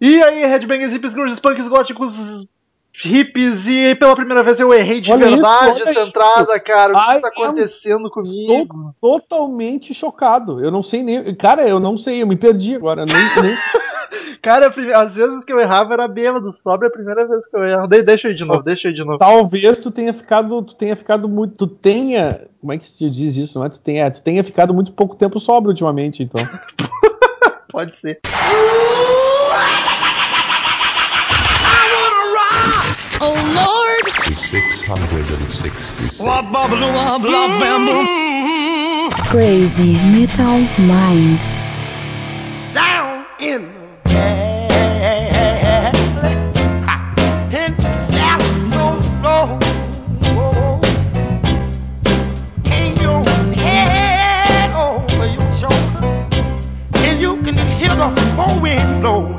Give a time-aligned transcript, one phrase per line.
[0.00, 2.14] E aí, headbangers, hippies, grunges, punks, góticos,
[2.94, 6.92] hippies, e pela primeira vez eu errei de Olha verdade essa entrada, cara.
[6.92, 8.92] O que I tá am acontecendo comigo?
[8.94, 10.62] Estou totalmente chocado.
[10.62, 11.34] Eu não sei nem.
[11.34, 13.04] Cara, eu não sei, eu me perdi agora.
[13.04, 13.56] Nem, nem...
[14.40, 17.88] Cara, às vezes que eu errava era bêbado, sobra a primeira vez que eu erro.
[17.88, 19.18] De- deixa eu ir de novo, deixa eu ir de novo.
[19.18, 20.62] Talvez tu tenha ficado.
[20.62, 21.56] Tu tenha ficado muito.
[21.56, 22.46] Tu tenha.
[22.60, 23.58] Como é que se diz isso?
[23.58, 23.68] Não é?
[23.68, 26.40] Tu tenha, tu tenha ficado muito pouco tempo sóbrio ultimamente, então.
[27.70, 28.20] Pode ser.
[33.20, 34.14] Oh Lord!
[34.36, 36.20] 666.
[36.20, 37.00] Mm.
[39.30, 41.42] Crazy Metal Mind.
[42.72, 45.92] down in the valley.
[47.56, 49.58] In Dallas, so low.
[52.64, 53.24] In your
[53.56, 56.28] head over your shoulder.
[56.94, 59.34] And you can hear the four wind blow.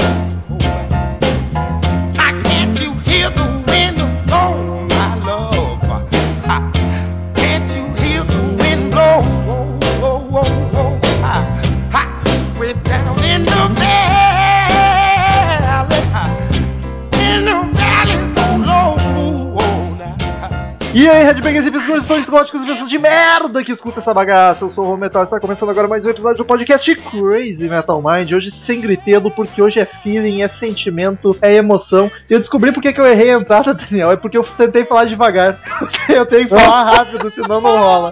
[20.92, 24.66] E aí, hippies, grunges, punks, góticos e pessoas de merda que escuta essa bagaça.
[24.66, 28.02] Eu sou o Home Metal, está começando agora mais um episódio do podcast Crazy Metal
[28.02, 28.32] Mind.
[28.32, 32.10] Hoje sem gritedo, porque hoje é feeling, é sentimento, é emoção.
[32.28, 34.10] E eu descobri porque que eu errei a entrada, Daniel.
[34.12, 35.60] É porque eu tentei falar devagar.
[36.10, 38.12] eu tenho que falar rápido, senão não rola.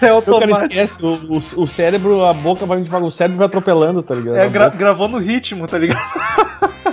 [0.00, 0.66] É O cara automático.
[0.66, 4.36] esquece, o, o, o cérebro, a boca vai devagar, o cérebro vai atropelando, tá ligado?
[4.36, 6.00] É, gra- gravou no ritmo, tá ligado?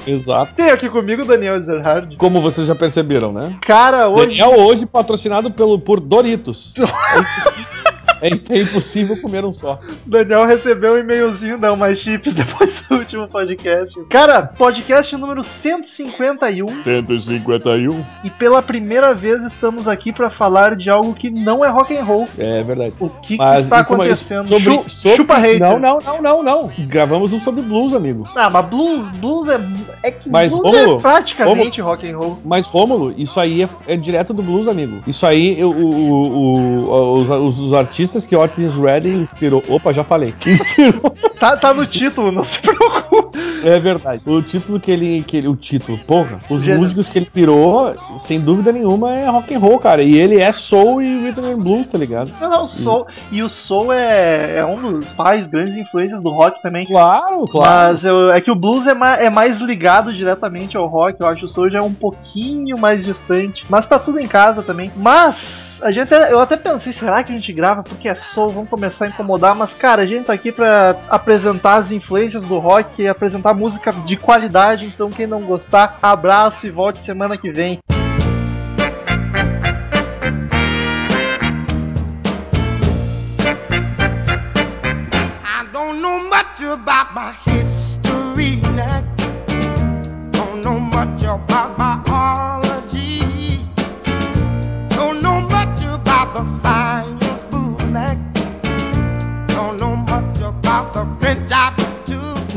[0.07, 0.55] Exato.
[0.55, 2.15] Tem aqui comigo o Daniel Ezerhard.
[2.17, 3.55] Como vocês já perceberam, né?
[3.61, 4.39] Cara, hoje.
[4.39, 4.85] Daniel hoje
[5.19, 6.73] patrocinado pelo, por Doritos.
[8.29, 9.79] É impossível, é, impossível comer um só.
[10.05, 13.97] Daniel recebeu um e-mailzinho da Uma Chips depois do último podcast.
[14.09, 18.03] Cara, podcast número 151 151.
[18.23, 22.03] e pela primeira vez estamos aqui pra falar de algo que não é rock and
[22.03, 22.27] roll.
[22.37, 22.93] É verdade.
[22.99, 24.47] O que, que está acontecendo?
[24.47, 25.59] sobre, Chu- sobre- Chupa hater.
[25.59, 26.71] Não, não, não, não, não.
[26.79, 28.27] Gravamos um sobre blues, amigo.
[28.35, 29.59] Ah, mas blues, blues é,
[30.03, 32.37] é que Mas, blues Rômulo, é praticamente rock and roll.
[32.43, 35.01] Mas, Rômulo, isso aí é, é direto do blues, amigo.
[35.07, 37.73] Isso aí, eu- o, o- o- os, os- os
[38.09, 39.63] artistas que Otis Redding inspirou.
[39.67, 40.33] Opa, já falei.
[40.45, 41.15] Inspirou.
[41.39, 43.37] Tá, tá no título, não se preocupe.
[43.63, 44.21] é verdade.
[44.25, 45.23] O título que ele.
[45.23, 46.39] Que ele o título, porra.
[46.49, 46.81] Os Gênero.
[46.81, 50.01] músicos que ele inspirou, sem dúvida nenhuma, é rock and roll, cara.
[50.03, 52.31] E ele é soul e rhythm and blues, tá ligado?
[52.41, 53.05] Não, não, soul.
[53.31, 56.85] E o soul é, é um dos pais grandes influências do rock também.
[56.85, 57.93] Claro, claro.
[57.93, 61.27] Mas eu- é que o blues é, ma- é mais ligado diretamente ao rock, eu
[61.27, 63.63] acho que o soul já é um pouquinho mais distante.
[63.69, 64.91] Mas tá tudo em casa também.
[64.97, 65.68] Mas.
[65.81, 68.49] A gente, eu até pensei, será que a gente grava porque é soul?
[68.49, 72.57] Vamos começar a incomodar, mas cara, a gente tá aqui pra apresentar as influências do
[72.57, 77.49] rock e apresentar música de qualidade, então quem não gostar, abraço e volte semana que
[77.49, 77.79] vem.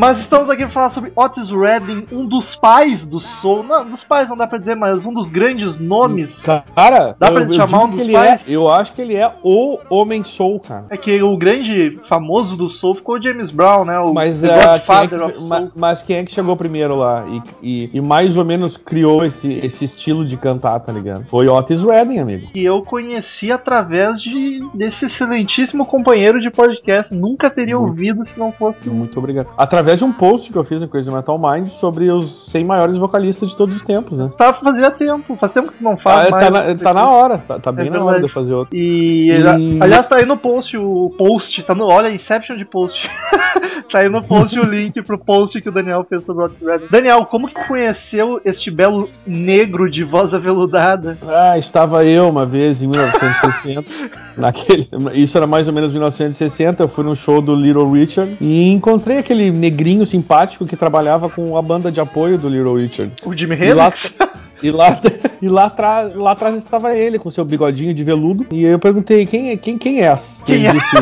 [0.02, 3.62] Mas estamos aqui para falar sobre Otis Redding, um dos pais do soul.
[3.62, 6.42] Não, dos pais não dá pra dizer, mas um dos grandes nomes.
[6.74, 8.30] Cara, Dá pra eu, eu chamar um que dos ele pais?
[8.32, 8.40] é.
[8.48, 10.86] Eu acho que ele é o homem soul, cara.
[10.90, 13.96] É que o grande famoso do soul ficou o James Brown, né?
[14.00, 14.48] O Mas, é,
[14.80, 15.70] quem é que, of Soul.
[15.76, 17.42] mas quem é que chegou primeiro lá e,
[17.84, 21.26] e- e mais ou menos criou esse, esse estilo de cantar, tá ligado?
[21.26, 22.48] Foi Otis Redding, amigo.
[22.52, 27.14] Que eu conheci através de, desse excelentíssimo companheiro de podcast.
[27.14, 27.90] Nunca teria Muito.
[27.90, 28.88] ouvido se não fosse.
[28.90, 29.46] Muito obrigado.
[29.56, 32.96] Através de um post que eu fiz no Crazy Metal Mind sobre os 100 maiores
[32.96, 34.30] vocalistas de todos os tempos, né?
[34.36, 35.36] Tá, fazia tempo.
[35.36, 36.44] Faz tempo que não Ah, faz mais.
[36.44, 38.24] tá, na, tá na hora, tá, tá bem É na hora de verdade.
[38.24, 38.76] eu fazer outro.
[38.78, 43.08] E, E- aliás, tá aí no post o post, tá no, olha, Inception de post.
[43.90, 46.60] tá aí no post o link pro post que o Daniel fez sobre o Otis
[46.60, 46.86] Redding.
[46.90, 51.18] Daniel, como que conheceu este belo negro de voz aveludada?
[51.26, 53.84] Ah, estava eu uma vez em 1960.
[54.36, 56.82] naquele, isso era mais ou menos 1960.
[56.82, 61.56] Eu fui no show do Little Richard e encontrei aquele negrinho simpático que trabalhava com
[61.56, 63.12] a banda de apoio do Little Richard.
[63.24, 64.14] O lá, Hendrix?
[64.62, 65.00] e lá,
[65.40, 68.46] e lá, atrás, lá atrás estava ele com seu bigodinho de veludo.
[68.52, 70.42] E eu perguntei: quem é, quem, quem és?
[70.44, 70.72] Quem ele é?
[70.72, 70.96] disse: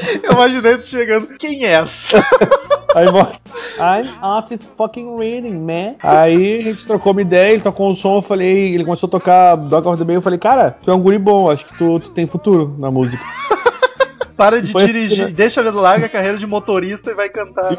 [0.22, 1.28] Eu imaginei tu chegando.
[1.38, 2.18] Quem é essa?
[2.94, 3.50] Aí mostra.
[3.78, 5.94] I'm Otis fucking reading, man.
[6.02, 9.10] Aí a gente trocou uma ideia, ele tocou um som, eu falei, ele começou a
[9.10, 11.78] tocar Dog of the Bay, eu falei, cara, tu é um guri bom, acho que
[11.78, 13.22] tu, tu tem futuro na música.
[14.36, 15.32] Para de assim, dirigir, né?
[15.32, 17.76] deixa ele larga a carreira de motorista e vai cantar.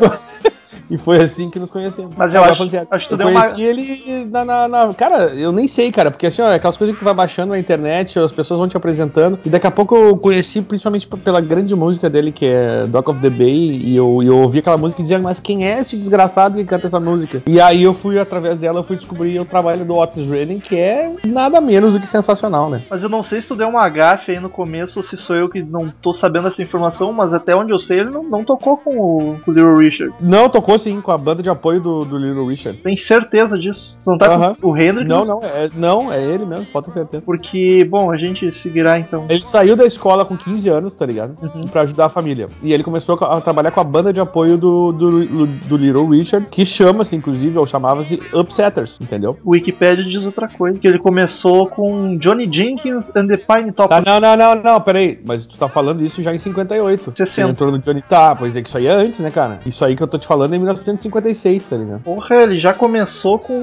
[0.91, 2.11] E foi assim que nos conhecemos.
[2.17, 4.43] Mas eu Agora, acho- falando sério, acho que tu eu deu uma- conheci ele na,
[4.45, 7.13] na- na- Cara, eu nem sei, cara, porque assim, ó, aquelas coisas que tu vai
[7.13, 11.07] baixando na internet, as pessoas vão te apresentando, e daqui a pouco eu conheci principalmente
[11.07, 14.77] pela grande música dele, que é Dock of the Bay, e eu, eu ouvi aquela
[14.77, 17.41] música e dizia, mas quem é esse desgraçado que canta essa música?
[17.47, 20.75] E aí eu fui, através dela, eu fui descobrir o trabalho do Otis Redding, que
[20.75, 22.81] é nada menos do que sensacional, né?
[22.89, 25.35] Mas eu não sei se tu deu uma gafe aí no começo ou se sou
[25.38, 28.43] eu que não tô sabendo essa informação, mas até onde eu sei ele não, não
[28.43, 30.13] tocou com o, com o Little Richard.
[30.19, 32.79] Não, tocou sim, com a banda de apoio do, do Little Richard.
[32.79, 33.99] Tem certeza disso?
[34.05, 34.55] Não tá Aham.
[34.55, 35.07] com o Hendrix?
[35.07, 37.23] Não, não, é, não, é ele mesmo, pode ter certeza.
[37.25, 39.25] Porque, bom, a gente seguirá então.
[39.29, 41.35] Ele saiu da escola com 15 anos, tá ligado?
[41.41, 41.61] Uhum.
[41.71, 42.49] Pra ajudar a família.
[42.61, 46.49] E ele começou a trabalhar com a banda de apoio do, do, do Little Richard,
[46.49, 49.37] que chama-se, inclusive, ou chamava-se Upsetters, entendeu?
[49.43, 53.89] O Wikipedia diz outra coisa, que ele começou com Johnny Jenkins and the Pine Top.
[53.89, 55.19] Tá, não, não, não, não, peraí.
[55.23, 57.13] Mas tu tá falando isso já em 58.
[57.15, 57.41] 60.
[57.41, 58.01] Ele entrou no Johnny.
[58.01, 59.59] Tá, pois é que isso aí é antes, né, cara?
[59.65, 62.01] Isso aí que eu tô te falando é em 1956, tá ligado?
[62.01, 63.53] Porra, ele já começou com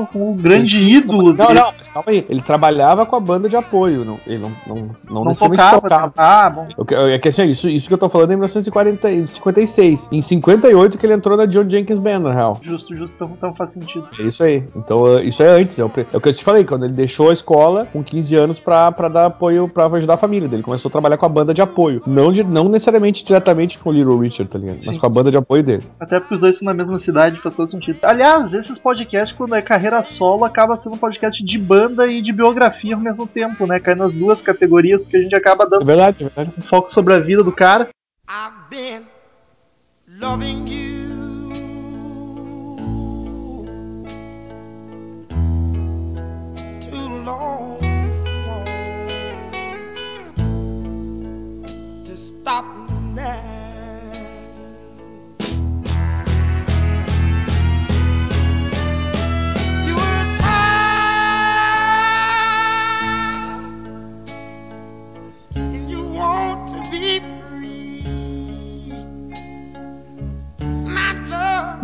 [0.00, 1.60] o, com o grande ídolo Não, dele.
[1.60, 2.24] não, mas calma aí.
[2.28, 6.10] Ele trabalhava com a banda de apoio, não, ele não, não, não, Não necessariamente tocava.
[6.10, 6.12] tocava.
[6.16, 6.66] Ah, bom.
[7.12, 10.08] É que assim, isso, isso que eu tô falando é em 1956.
[10.12, 12.58] Em 58 que ele entrou na John Jenkins Band, na real.
[12.62, 14.08] Justo, justo, então, então faz sentido.
[14.18, 14.62] É isso aí.
[14.76, 15.78] Então, uh, isso é antes.
[15.78, 18.34] É o, é o que eu te falei, quando ele deixou a escola com 15
[18.36, 20.62] anos pra, pra dar apoio, pra ajudar a família dele.
[20.62, 22.02] Começou a trabalhar com a banda de apoio.
[22.06, 24.78] Não, de, não necessariamente diretamente com o Little Richard, tá ligado?
[24.84, 25.00] Mas Sim.
[25.00, 25.84] com a banda de apoio dele.
[25.98, 27.98] Até porque os dois são na mesma cidade, faz todo sentido.
[28.02, 32.32] Aliás, esses podcasts, quando é carreira solo, acaba sendo um podcast de banda e de
[32.32, 33.80] biografia ao mesmo tempo, né?
[33.80, 36.52] Cai nas duas categorias, porque a gente acaba É dando verdade, é verdade.
[36.58, 37.88] um foco sobre a vida do cara.
[38.28, 39.02] I've been
[40.20, 41.04] loving you
[46.80, 47.78] too long
[52.04, 52.64] to stop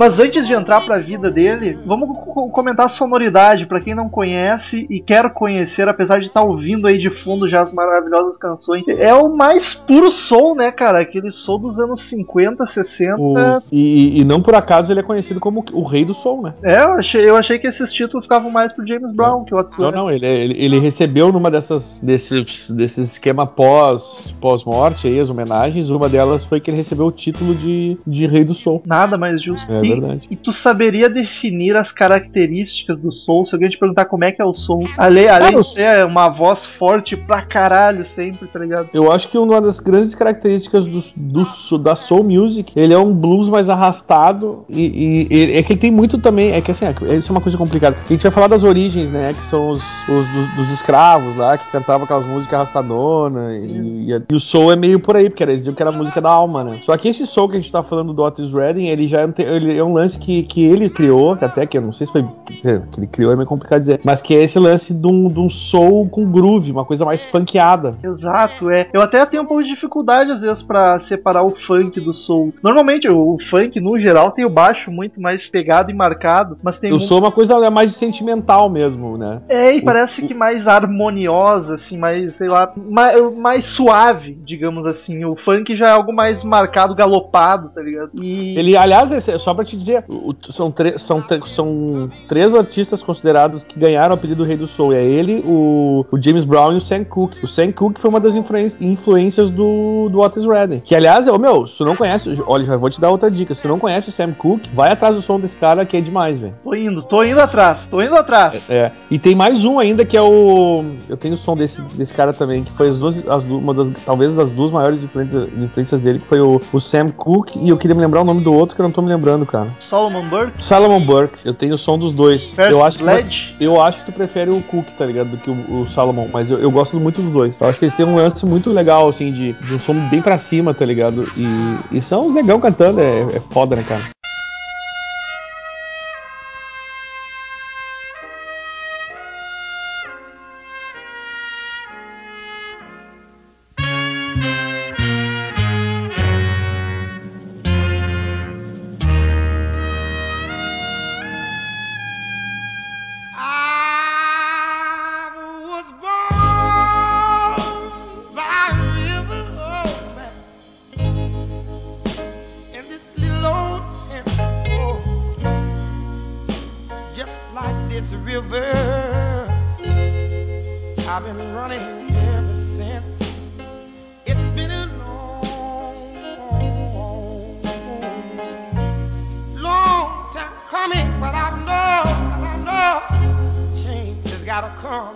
[0.01, 3.95] Mas antes de entrar pra vida dele, vamos co- co- comentar a sonoridade, pra quem
[3.95, 8.39] não conhece e quer conhecer, apesar de estar ouvindo aí de fundo já as maravilhosas
[8.39, 8.83] canções.
[8.89, 11.01] É o mais puro soul, né, cara?
[11.01, 13.17] Aquele soul dos anos 50, 60.
[13.19, 16.55] O- e, e não por acaso ele é conhecido como o rei do som, né?
[16.63, 19.59] É, eu achei, eu achei que esses títulos ficavam mais pro James Brown, que o
[19.59, 25.21] outro Não, não, ele, ele, ele recebeu numa dessas desses, desses esquema pós pós-morte aí,
[25.21, 28.81] as homenagens, uma delas foi que ele recebeu o título de, de rei do som.
[28.87, 29.71] Nada mais justo.
[29.71, 30.29] É verdade.
[30.31, 33.45] e tu saberia definir as características do soul?
[33.45, 36.29] Se alguém te perguntar como é que é o soul, além, além de ser uma
[36.29, 38.89] voz forte pra caralho sempre, tá ligado?
[38.93, 43.15] Eu acho que uma das grandes características do, do da soul music, ele é um
[43.15, 46.85] blues mais arrastado e, e- e- é que ele tem muito também, é que assim,
[46.85, 47.97] é, isso é uma coisa complicada.
[48.09, 51.57] A gente vai falar das origens, né, que são os, os dos, dos escravos lá,
[51.59, 55.59] que cantavam aquelas músicas arrastadonas e, e, o soul é meio por aí, porque eles
[55.59, 56.79] diziam que era a música da alma, né.
[56.83, 59.31] Só que esse soul que a gente tá falando do Otis Redding, ele já é
[59.39, 62.13] ele é um lance que, que ele criou, que até que eu não sei se
[62.13, 65.07] foi, dizer, que ele criou é meio complicado dizer, mas que é esse lance de
[65.07, 67.95] um, de um soul com groove, uma coisa mais funkeada.
[68.03, 68.89] Exato, é.
[68.93, 72.53] Eu até tenho um pouco de dificuldade às vezes pra separar o funk do soul.
[72.63, 76.79] Normalmente o, o funk no geral tem o baixo muito mais pegado e marcado, mas
[76.79, 79.41] tem Eu um- sou uma coisa mais sentimental mesmo, né?
[79.49, 85.25] É, e parece que mais harmoniosa, assim, mais, sei lá, mais, mais suave, digamos assim.
[85.25, 88.11] O funk já é algo mais marcado, galopado, tá ligado?
[88.21, 93.79] E Ele, aliás, só pra te dizer, o- são, são, são três artistas considerados que
[93.79, 94.93] ganharam o apelido Rei do Soul.
[94.93, 97.45] É ele, o, o James Brown e o Sam Cooke.
[97.45, 98.35] O Sam Cooke foi uma das
[98.81, 100.81] influências do, do Otis Redding.
[100.81, 103.55] Que, aliás, ô meu, se tu não conhece, olha, já vou te dar outra dica.
[103.55, 106.01] Se tu não conhece o Sam Cooke, vai atrás do som desse cara que é
[106.01, 106.55] demais, velho.
[106.63, 108.63] tô indo, tô indo atrás, tô indo atrás.
[108.69, 108.91] É.
[109.11, 110.85] E tem mais um ainda que é o.
[111.09, 113.75] Eu tenho o som desse, desse cara também, que foi as duas, as du- uma
[113.75, 117.69] das, talvez das duas maiores influências, influências dele, que foi o, o Sam Cooke, e
[117.69, 119.69] eu queria me lembrar o nome do outro que eu não tô me lembrando, cara.
[119.79, 122.53] Solomon Burke, Salomon Burke, eu tenho o som dos dois.
[122.53, 125.31] versus Eu acho, que, eu acho que tu prefere o Cook, tá ligado?
[125.31, 127.61] Do que o, o Salomon, mas eu, eu gosto muito dos dois.
[127.61, 130.23] Eu acho que eles têm um lance muito legal, assim, de, de um som bem
[130.23, 131.31] pra cima, tá ligado?
[131.37, 134.03] E, e são os negão cantando, é, é foda, né, cara?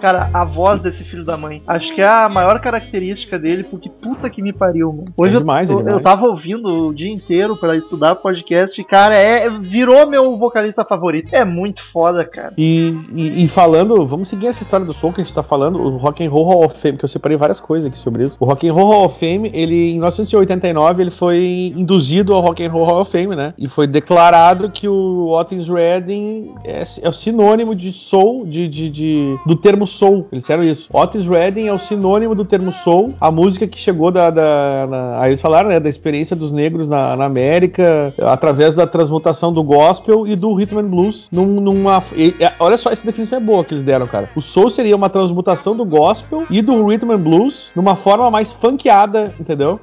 [0.00, 1.62] Cara, a voz desse filho da mãe.
[1.66, 3.88] Acho que é a maior característica dele, porque
[4.24, 5.04] puta que me pariu, mano.
[5.16, 5.98] Hoje É demais, eu, é eu, demais.
[5.98, 10.84] eu tava ouvindo o dia inteiro pra estudar podcast e, cara, é, virou meu vocalista
[10.84, 11.28] favorito.
[11.32, 12.52] É muito foda, cara.
[12.56, 15.80] E, e- e falando, vamos seguir essa história do som que a gente tá falando,
[15.80, 18.36] o Rock and Roll Hall of Fame, que eu separei várias coisas aqui sobre isso.
[18.40, 22.64] O Rock and Roll Hall of Fame, ele em 1989 ele foi induzido ao Rock
[22.64, 23.52] and Roll Hall of Fame, né?
[23.58, 28.90] E foi declarado que o Otis Redding é, é o sinônimo de soul, de, de,
[28.90, 30.26] de- do termo soul.
[30.32, 30.88] Eles disseram isso.
[30.92, 35.20] Otis Redding é o sinônimo do termo soul, a música que chegou da, da na-
[35.20, 39.62] aí eles falaram, né, da experiência dos negros na, na América, através da transmutação do
[39.62, 43.64] gospel e do rhythm and blues num- numa e- olha só essa definição é boa
[43.64, 44.28] que eles deram, cara.
[44.34, 48.52] O soul seria uma transmutação do gospel e do rhythm and blues numa forma mais
[48.52, 49.80] funkeada, entendeu?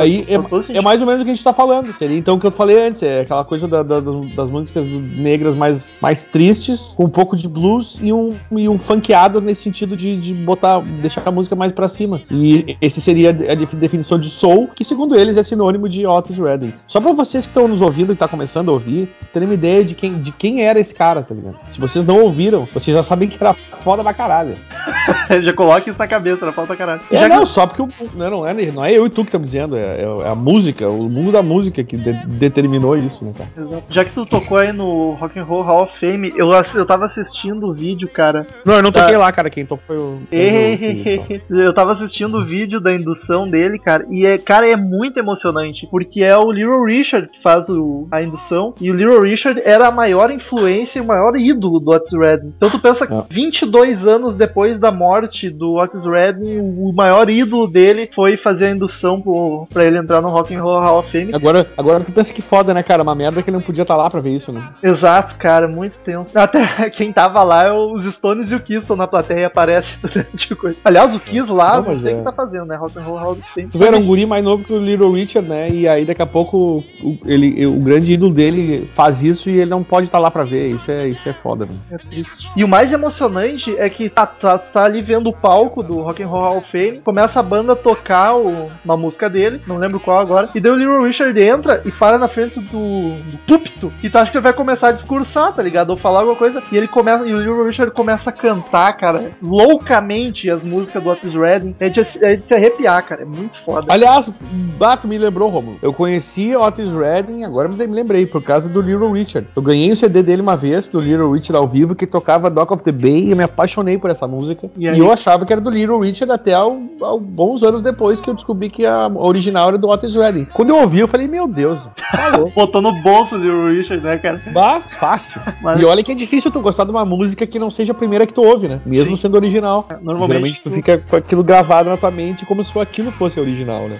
[0.00, 0.82] Aí é, todo é sentido.
[0.82, 2.16] mais ou menos o que a gente tá falando, entendeu?
[2.16, 5.96] Então o que eu falei antes, é aquela coisa da- da- das músicas negras mais,
[6.00, 10.16] mais tristes, com um pouco de blues e um, e um funkeado nesse sentido de,
[10.16, 12.20] de botar, deixar a música mais pra cima.
[12.30, 13.30] E esse seria
[13.66, 16.72] definição de soul, que segundo eles é sinônimo de Otis Redding.
[16.86, 19.84] Só pra vocês que estão nos ouvindo e tá começando a ouvir, terem uma ideia
[19.84, 21.56] de quem, de quem era esse cara, tá ligado?
[21.68, 24.56] Se vocês não ouviram, vocês já sabem que era foda pra caralho.
[25.42, 27.00] Já coloca isso na cabeça, não falta caralho.
[27.10, 29.22] É, Já que- não, só porque o, não, não, é, não é eu e tu
[29.22, 33.24] que estamos dizendo, é, é a música, o mundo da música que de- determinou isso,
[33.24, 33.50] né, cara?
[33.56, 33.84] Exato.
[33.88, 37.06] Já que tu tocou aí no Rock and Roll Hall of Fame, eu, eu tava
[37.06, 38.46] assistindo o vídeo, cara.
[38.66, 39.02] Não, eu não Tá.
[39.02, 40.18] toquei lá, cara, quem tocou foi o.
[40.28, 44.74] foi o- eu tava assistindo o vídeo da indução dele, cara, e é, cara, é
[44.76, 49.20] muito emocionante, porque é o Little Richard que faz o- a indução, e o Little
[49.20, 52.52] Richard era a maior influência e o maior ídolo do Otis Redding.
[52.56, 53.22] Então tu pensa que É.
[53.30, 58.70] 22 anos depois da morte do Otis Redding, o maior ídolo dele foi fazer a
[58.70, 61.34] indução pro, pra ele entrar no Rock and Roll Hall of Fame.
[61.34, 63.02] Agora, agora tu pensa que foda, né, cara?
[63.02, 64.62] Uma merda que ele não podia estar lá pra ver isso, né?
[64.82, 66.38] Exato, cara, muito tenso.
[66.38, 69.98] Até quem tava lá é os Stones e o Kiss estão na plateia e aparece
[70.36, 70.76] tipo coisa.
[70.84, 72.18] Aliás, o Kiss lá, Não, não, sei o é.
[72.18, 72.76] que tá fazendo, né?
[72.76, 73.34] Rock and Roll Hall
[73.70, 75.68] Tu vê, era um guri mais novo que o Little Richard, né?
[75.70, 79.70] E aí daqui a pouco o, ele, o grande ídolo dele faz isso e ele
[79.70, 80.68] não pode estar lá pra ver.
[80.70, 81.72] Isso é, isso é foda, né?
[81.90, 82.48] É triste.
[82.56, 86.22] E o mais emocionante é que tá, tá, tá ali vendo o palco do Rock
[86.22, 89.76] and Roll Hall of Fame, começa a banda a tocar o- uma música dele, não
[89.78, 93.38] lembro qual agora, e daí o Little Richard entra e para na frente do, do
[93.46, 95.90] púlpito, e tu acha que ele vai começar a discursar, tá ligado?
[95.90, 99.30] Ou falar alguma coisa, e ele começa, e o Little Richard começa a cantar, cara,
[99.42, 103.58] loucamente as músicas do Otis Redding, é de, é de se arrepiar, cara, é muito
[103.64, 103.86] foda.
[103.88, 104.30] Aliás,
[104.78, 105.78] Bato me lembrou, Romulo.
[105.82, 109.48] Eu conheci Otis Redding, agora me lembrei, por causa do Little Richard.
[109.54, 112.72] Eu ganhei o CD dele uma vez, do Little Richard ao vivo, que tocava Dock
[112.72, 114.70] of the Bay, e eu me apaixonei por essa música.
[114.76, 118.20] E E, eu achava que era do Little Richard até ao, ao bons anos depois
[118.20, 120.46] que eu descobri que a original era do Otis Redding.
[120.52, 122.50] Quando eu ouvi, eu falei, meu Deus, falou.
[122.54, 124.40] Botou no bolso o Little Richard, né, cara?
[124.52, 125.40] Bah, fácil.
[125.62, 127.94] Mas- E olha que é difícil tu gostar de uma música que não seja a
[127.94, 128.80] primeira que tu ouve, né?
[128.84, 129.22] Mesmo Sim.
[129.22, 129.86] sendo original.
[130.02, 133.21] Normalmente Geralmente tu tu- fica com aquilo gravado na tua mente como se aquilo fosse
[133.40, 133.96] original, né?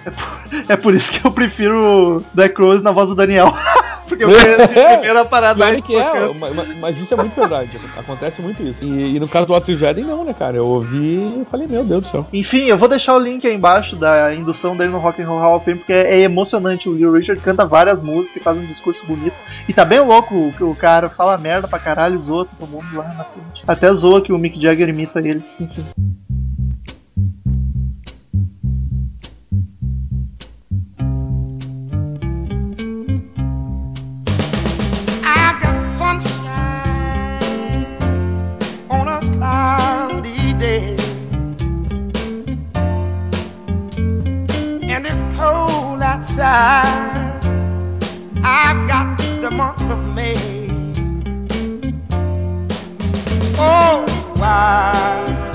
[0.68, 3.52] É por isso que eu prefiro The Crows na voz do Daniel.
[4.08, 6.34] Porque eu conheci a primeira parada aí é que é, tocando.
[6.34, 7.78] ma- ma- mas isso é muito verdade.
[7.96, 8.84] Acontece muito isso.
[8.84, 10.56] E, e no caso do Otis Redding, não, né, cara?
[10.56, 12.26] Eu ouvi e falei, meu Deus do céu.
[12.30, 15.38] Enfim, eu vou deixar o link aí embaixo da indução dele no Rock and Roll
[15.40, 16.90] Hall of Fame, porque é, é emocionante.
[16.90, 19.34] O Little Richard canta várias músicas e faz um discurso bonito.
[19.66, 22.84] E tá bem louco que o cara fala merda pra caralho os outros, todo mundo
[22.94, 23.62] lá na frente.
[23.66, 25.42] Até zoa que o Mick Jagger imita ele.
[25.58, 25.86] Enfim.
[39.42, 40.94] Cloudy day,
[44.92, 47.40] and it's cold outside.
[48.44, 50.36] I've got the month of May.
[53.58, 54.06] Oh,
[54.40, 55.50] I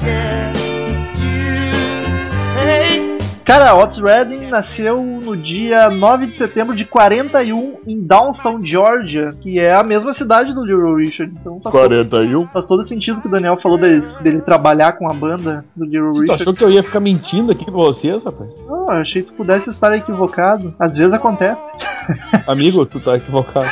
[3.47, 9.57] Cara, Otis Redding nasceu no dia 9 de setembro de 41 em Downtown, Georgia, que
[9.57, 11.33] é a mesma cidade do Little Richard.
[11.39, 12.47] Então faz, todo, 41?
[12.47, 16.09] faz todo sentido que o Daniel falou deles- dele trabalhar com a banda do Little
[16.11, 16.41] Tu Richard.
[16.41, 18.49] achou que eu ia ficar mentindo aqui pra vocês, rapaz?
[18.67, 20.75] Não, eu achei que tu pudesse estar equivocado.
[20.77, 21.61] Às vezes acontece.
[22.45, 23.67] Amigo, tu tá equivocado.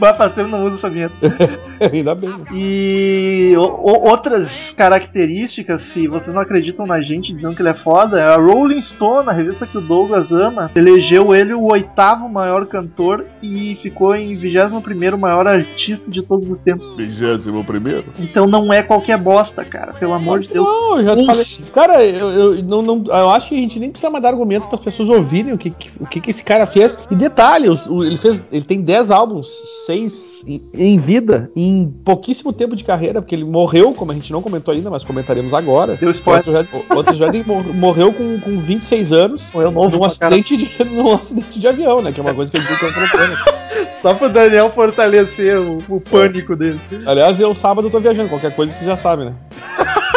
[0.00, 1.12] Mas faz tempo não usa essa vinheta.
[1.92, 2.32] Ainda bem.
[2.54, 8.36] E outras características, se vocês não acreditam na gente dizendo que ele é foda, a
[8.36, 13.76] Rolling Stone na revista que o Douglas ama, elegeu ele o oitavo maior cantor e
[13.82, 16.94] ficou em 21 primeiro maior artista de todos os tempos.
[16.96, 18.04] Vigésimo primeiro?
[18.18, 19.92] Então não é qualquer bosta, cara.
[19.92, 20.66] Pelo amor de Deus.
[20.66, 21.44] Não, eu já te falei.
[21.74, 24.66] Cara, eu, eu, não, não, eu acho que a gente nem precisa mais dar argumento
[24.68, 26.96] para as pessoas ouvirem o que, que- o que, que esse cara fez.
[27.10, 28.42] E detalhe, o- ele fez.
[28.52, 29.46] Ele tem 10 álbuns,
[29.86, 34.32] 6 em, em vida, em pouquíssimo tempo de carreira, porque ele morreu, como a gente
[34.32, 35.96] não comentou ainda, mas comentaremos agora.
[35.96, 36.44] Deu spoiler.
[36.46, 39.50] O Otis Redding- o Otis Redding mor- morreu com, com 26 anos.
[39.52, 42.12] Morreu novo num acidente, de, num acidente de avião, né?
[42.12, 43.36] Que é uma coisa que eu digo que é um problema.
[44.02, 46.78] Só pro Daniel fortalecer o, o pânico dele.
[47.06, 49.34] Aliás, eu sábado tô viajando, qualquer coisa vocês já sabem, né?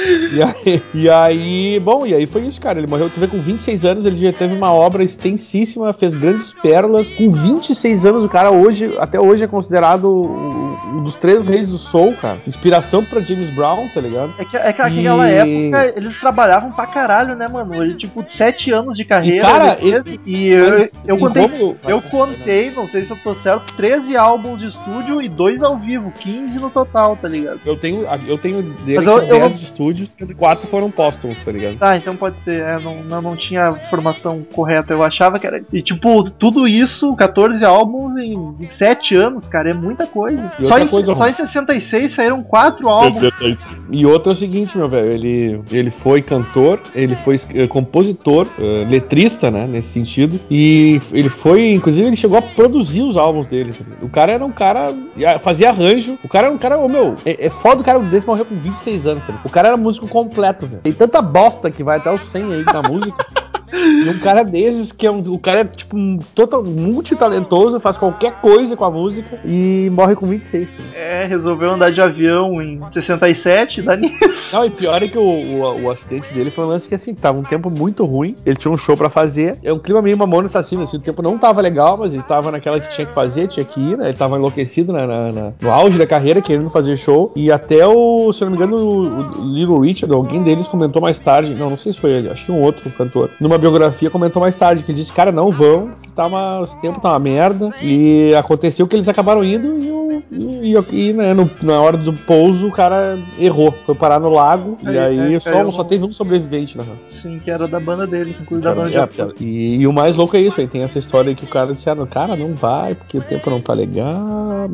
[0.32, 2.78] E aí, e aí, bom, e aí foi isso, cara.
[2.78, 6.52] Ele morreu, tu vê, com 26 anos, ele já teve uma obra extensíssima, fez grandes
[6.52, 7.10] pérolas.
[7.12, 11.78] Com 26 anos, o cara hoje, até hoje, é considerado um dos três reis do
[11.78, 12.38] soul, cara.
[12.46, 14.32] Inspiração pra James Brown, tá ligado?
[14.38, 17.74] É que, é que naquela E- época eles trabalhavam pra caralho, né, mano?
[17.74, 19.38] Ele, tipo, sete anos de carreira.
[19.38, 21.48] E, cara, ele e eu, eu contei.
[21.48, 25.62] como- Eu contei, não sei se eu tô certo, 13 álbuns de estúdio e dois
[25.62, 27.60] ao vivo, 15 no total, tá ligado?
[27.66, 30.66] Eu tenho, eu tenho dele Mas eu- que eu 10 não- de estúdio, sendo 4
[30.68, 31.76] foram póstumos, tá ligado?
[31.78, 32.60] Tá, então pode ser.
[32.62, 34.92] É, não, não, não tinha a informação correta.
[34.92, 35.74] Eu achava que era isso.
[35.74, 40.52] E, tipo, tudo isso, 14 álbuns em, em 7 anos, cara, é muita coisa.
[40.58, 43.68] E Só outra em, coisa, só em 66 saíram 4 álbuns.
[43.90, 48.46] E outro é o seguinte, meu velho, ele, ele foi cantor, ele foi eh, compositor,
[48.58, 53.46] eh, letrista, né, nesse sentido, e ele foi, inclusive, ele chegou a produzir os álbuns
[53.46, 53.74] dele.
[54.02, 57.16] O cara era um cara, ia- fazia arranjo, o cara era um cara, ô meu,
[57.24, 59.46] é, é foda o cara desse morreu com 26 anos, tá ligado?
[59.46, 60.82] O cara era músico completo, velho.
[60.82, 63.39] Tem tanta bosta que vai até os 100 aí na música.
[63.72, 65.20] E um cara desses que é um.
[65.20, 70.14] O cara é tipo um total multitalentoso, faz qualquer coisa com a música e morre
[70.14, 70.70] com 26.
[70.72, 70.96] tá ligado?
[70.96, 74.54] É, resolveu andar de avião em 67, dá nisso.
[74.56, 77.14] Não, e pior é que o, o, o acidente dele foi um lance que assim,
[77.14, 78.36] tava um tempo muito ruim.
[78.44, 79.58] Ele tinha um show pra fazer.
[79.62, 82.50] É um clima meio mamona assassino, assim, o tempo não tava legal, mas ele tava
[82.50, 84.08] naquela que tinha que fazer, tinha que ir, né?
[84.08, 87.32] Ele tava enlouquecido na, na- na- no auge da carreira, querendo fazer show.
[87.34, 91.00] E até o, se eu não me engano, o, o Little Richard, alguém deles comentou
[91.02, 94.10] mais tarde, não, não sei se foi ele, acho que um outro cantor, numa biografia
[94.10, 97.18] comentou mais tarde, que disse, cara, não vão, que tá uma, esse tempo tá uma
[97.18, 97.70] merda.
[97.82, 100.00] E aconteceu que eles acabaram indo e.
[100.32, 104.28] E, e- e, né, no- na hora do pouso o cara errou, foi parar no
[104.28, 107.80] lago e Aí, aí é, só, só teve um sobrevivente na Sim, que era da
[107.80, 110.68] banda dele, inclusive da banda de é, e, e o mais louco é isso, aí
[110.68, 113.50] tem essa história aí que o cara disse, ah, cara, não vai, porque o tempo
[113.50, 114.68] não tá legal.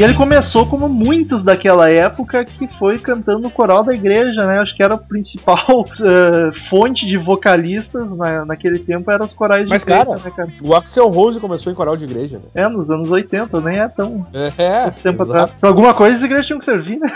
[0.00, 4.58] E ele começou como muitos daquela época que foi cantando no coral da igreja, né?
[4.58, 9.64] Acho que era a principal eh, fonte de vocalistas na, naquele tempo, eram os corais
[9.64, 10.48] de Mas, igreja, cara, né, cara?
[10.62, 12.44] O Axel Rose começou em coral de igreja, né?
[12.54, 15.32] É, nos anos 80, nem é tão É, tempo exato.
[15.32, 15.50] atrás.
[15.60, 17.08] Pra alguma coisa as igrejas tinham que servir, né?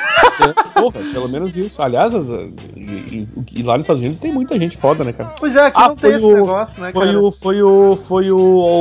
[0.74, 1.80] Porra, pelo menos isso.
[1.80, 5.32] Aliás, as- e, e- e lá nos Estados Unidos tem muita gente foda, né, cara?
[5.40, 7.18] Pois é, aqui Ah, não tem foi esse o- negócio, né, Foi cara?
[7.22, 8.38] o, foi o, foi o,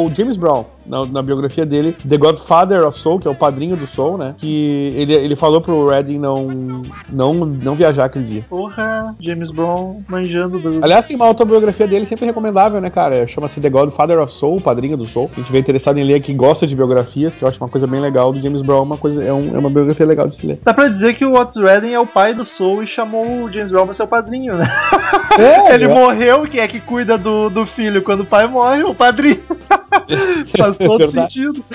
[0.07, 3.75] o James Brown, na, na biografia dele, The Godfather of Soul, que é o padrinho
[3.75, 4.35] do Soul, né?
[4.37, 8.45] Que ele, ele falou pro Redding não, não, não viajar aquele dia.
[8.49, 10.83] Porra, James Brown manjando do.
[10.83, 13.25] Aliás, tem uma autobiografia dele sempre recomendável, né, cara?
[13.27, 15.29] Chama-se The Godfather of Soul, o padrinho do Soul.
[15.33, 17.87] A gente vem interessado em ler que gosta de biografias, que eu acho uma coisa
[17.87, 20.45] bem legal do James Brown, uma coisa, é, um- é uma biografia legal de se
[20.45, 20.59] ler.
[20.63, 23.51] Dá pra dizer que o Otis Redding é o pai do Soul e chamou o
[23.51, 24.69] James Brown pra ser o padrinho, né?
[25.39, 28.01] É, Ele morreu, quem é que cuida do, do filho?
[28.01, 29.39] Quando o pai morre, o padrinho.
[30.57, 31.33] Faz todo verdade.
[31.33, 31.65] sentido.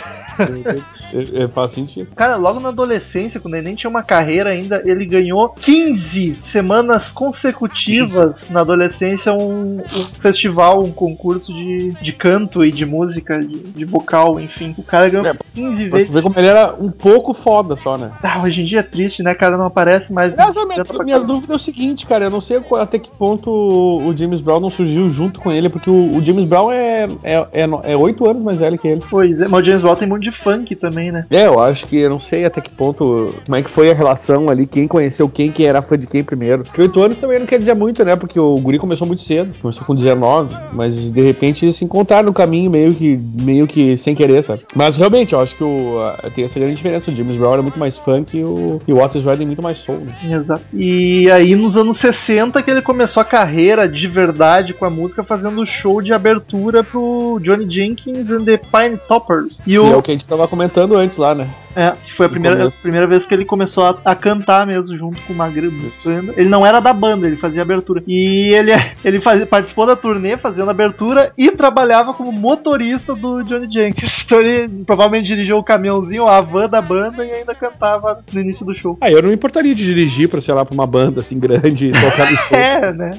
[1.13, 2.09] É, é, faz sentido.
[2.15, 7.11] Cara, logo na adolescência, quando ele nem tinha uma carreira ainda, ele ganhou 15 semanas
[7.11, 13.59] consecutivas na adolescência um, um festival, um concurso de, de canto e de música, de,
[13.59, 14.75] de vocal, enfim.
[14.77, 16.15] O cara ganhou É, 15 Pra tu vezes.
[16.15, 18.11] ver como ele era um pouco foda só, né?
[18.23, 19.57] Ah, hoje em dia é triste, né, cara?
[19.57, 20.33] Não aparece mais.
[20.33, 23.51] Aliás, a minha, minha dúvida é o seguinte, cara, eu não sei até que ponto
[23.51, 27.35] o James Brown não surgiu junto com ele, porque o, o James Brown é, é,
[27.53, 29.03] é, é 8 anos mais velho que ele.
[29.11, 31.27] Pois é, mas o James Brown tem muito de funk também, né?
[31.31, 33.95] É, eu acho que eu não sei até que ponto, como é que foi a
[33.95, 36.65] relação ali, quem conheceu quem, quem era fã de quem primeiro.
[36.65, 38.17] Porque 8 anos também não quer dizer muito, né?
[38.17, 42.27] Porque o Guri começou muito cedo, começou com 19, mas de repente eles se encontraram
[42.27, 44.63] no caminho meio que, meio que sem querer, sabe?
[44.75, 47.11] Mas realmente, eu acho que o, a- tem essa grande diferença.
[47.11, 49.79] O James Brown era muito mais funk e o, e o Otis Redding muito mais
[49.79, 50.15] soul, né?
[50.37, 50.63] Exato.
[50.73, 55.23] E aí nos anos 60 que ele começou a carreira de verdade com a música,
[55.23, 59.61] fazendo show de abertura pro Johnny Jenkins and the Pine Toppers.
[59.61, 61.49] E Que o, é o que a gente tava comentando cantando antes lá, né?
[61.77, 65.21] É, foi a primeira, a primeira vez que ele começou a, a cantar mesmo, junto
[65.23, 66.35] com uma grande banda.
[66.37, 68.03] Ele não era da banda, ele fazia abertura.
[68.07, 68.73] E ele,
[69.05, 74.27] ele fazia, participou da turnê fazendo abertura e trabalhava como motorista do Johnny Jenkins.
[74.29, 78.65] Então ele provavelmente dirigiu o caminhãozinho, a van da banda e ainda cantava no início
[78.65, 78.99] do show.
[79.01, 81.89] Ah, eu não me importaria de dirigir pra, sei lá, pra uma banda assim grande
[81.89, 82.59] e tocar no show.
[82.59, 83.19] É, né?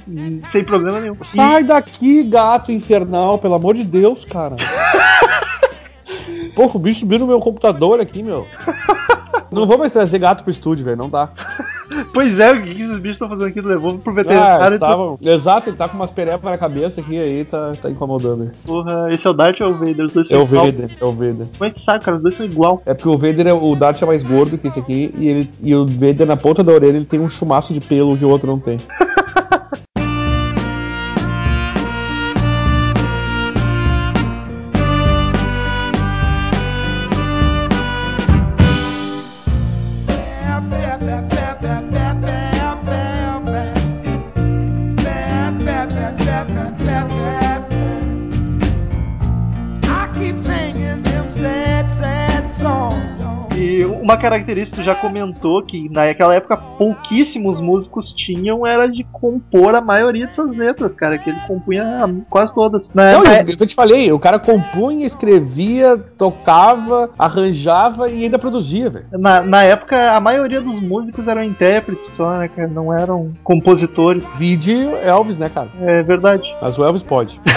[0.51, 1.15] Sem problema nenhum.
[1.23, 4.55] Sai daqui, gato infernal, pelo amor de Deus, cara.
[6.59, 8.45] Porra, o bicho subiu no meu computador aqui, meu.
[9.49, 11.29] Não vou mais trazer gato pro estúdio, velho, não dá.
[12.13, 13.59] Pois é, o que que esses bichos estão fazendo aqui?
[13.61, 14.75] Levou pro Ah, veterinário.
[14.75, 15.17] e tava...
[15.21, 18.43] Exato, ele tá com umas perepas na cabeça aqui, aí tá, tá incomodando.
[18.43, 18.51] ele.
[18.63, 20.05] Porra, esse é o Dart ou é o Vader?
[20.05, 20.65] Os dois É são o igual.
[20.65, 21.47] Vader, é o Vader.
[21.57, 22.17] Como é que sabe, cara?
[22.17, 22.83] Os dois são igual.
[22.85, 25.49] É porque o Vader, é, o Dart é mais gordo que esse aqui, e, ele,
[25.61, 28.29] e o Vader na ponta da orelha ele tem um chumaço de pelo que o
[28.29, 28.77] outro não tem.
[54.09, 59.75] uma característica que tu já comentou que naquela época pouquíssimos músicos tinham era de compor
[59.75, 62.89] a maioria de suas letras, cara, que ele compunha quase todas.
[62.93, 68.39] Na, Não, na- eu, eu te falei, o cara compunha, escrevia, tocava, arranjava e ainda
[68.39, 69.05] produzia, velho.
[69.11, 72.67] na, na época a maioria dos músicos eram intérpretes só, né, cara?
[72.67, 74.23] Não eram compositores.
[74.37, 75.69] Vide Elvis, né, cara?
[75.81, 76.43] É verdade.
[76.61, 77.39] Mas o Elvis pode.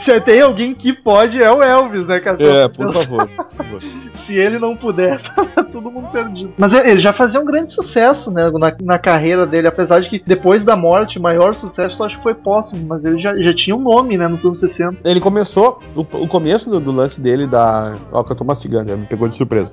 [0.00, 2.36] Se tem alguém que pode, é o Elvis, né, cara?
[2.40, 3.26] é, por favor.
[3.28, 3.80] por favor.
[4.30, 6.52] Se ele não puder, tá todo mundo perdido.
[6.56, 10.22] Mas ele já fazia um grande sucesso, né, na, na carreira dele, apesar de que
[10.24, 13.52] depois da morte, o maior sucesso eu acho que foi póstumo, mas ele já, já
[13.52, 14.98] tinha um nome, né, nos anos 60.
[15.04, 17.96] Ele começou, o, o começo do, do lance dele, da.
[18.12, 19.70] Ó, que eu tô mastigando, me pegou de surpresa.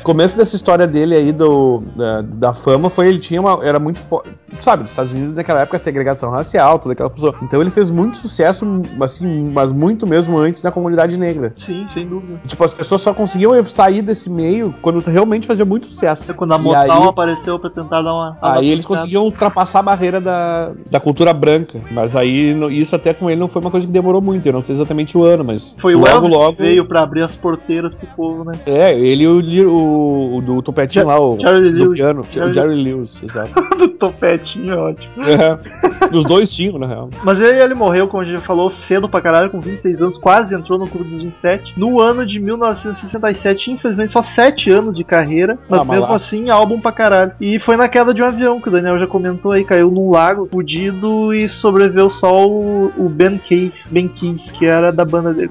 [0.00, 3.64] O começo dessa história dele aí do, da, da fama foi ele tinha uma.
[3.64, 4.28] Era muito forte.
[4.60, 7.34] Sabe, nos Estados Unidos naquela época segregação racial, toda aquela pessoa.
[7.42, 8.64] Então ele fez muito sucesso,
[9.00, 11.52] assim, mas muito mesmo antes na comunidade negra.
[11.56, 12.40] Sim, sem dúvida.
[12.46, 16.24] Tipo, as pessoas só conseguiam sair desse meio quando realmente fazia muito sucesso.
[16.30, 18.38] É quando a Motown aí- apareceu pra tentar dar uma.
[18.40, 21.80] Aí eles conseguiam ultrapassar a barreira da, da cultura branca.
[21.90, 24.46] Mas aí isso até com ele não foi uma coisa que demorou muito.
[24.46, 26.56] Eu não sei exatamente o ano, mas Foi o logo Elvis logo.
[26.56, 28.58] que veio pra abrir as porteiras pro povo, né?
[28.66, 31.98] É, ele e o, o, o do topetinho lá, o Jerry Lewis.
[31.98, 32.26] piano.
[32.30, 33.50] Jerry- O Jerry Lewis, exato.
[33.74, 35.12] Do topetinho, é ótimo.
[35.24, 36.14] É.
[36.14, 37.10] Os dois tinham, na real.
[37.24, 40.54] Mas ele, ele morreu, como a gente falou, cedo pra caralho, com 26 anos, quase
[40.54, 41.78] entrou no clube dos 27.
[41.78, 46.50] No ano de 1967, infelizmente, só 7 anos de carreira, mas Ah, mesmo lá- assim,
[46.50, 47.32] álbum pra caralho.
[47.40, 50.10] E foi na queda de um avião, que o Daniel já comentou aí, caiu num
[50.10, 55.32] lago, fudido, e sobreviveu só o, o Ben Case, Ben Keys, que era da banda
[55.32, 55.50] dele.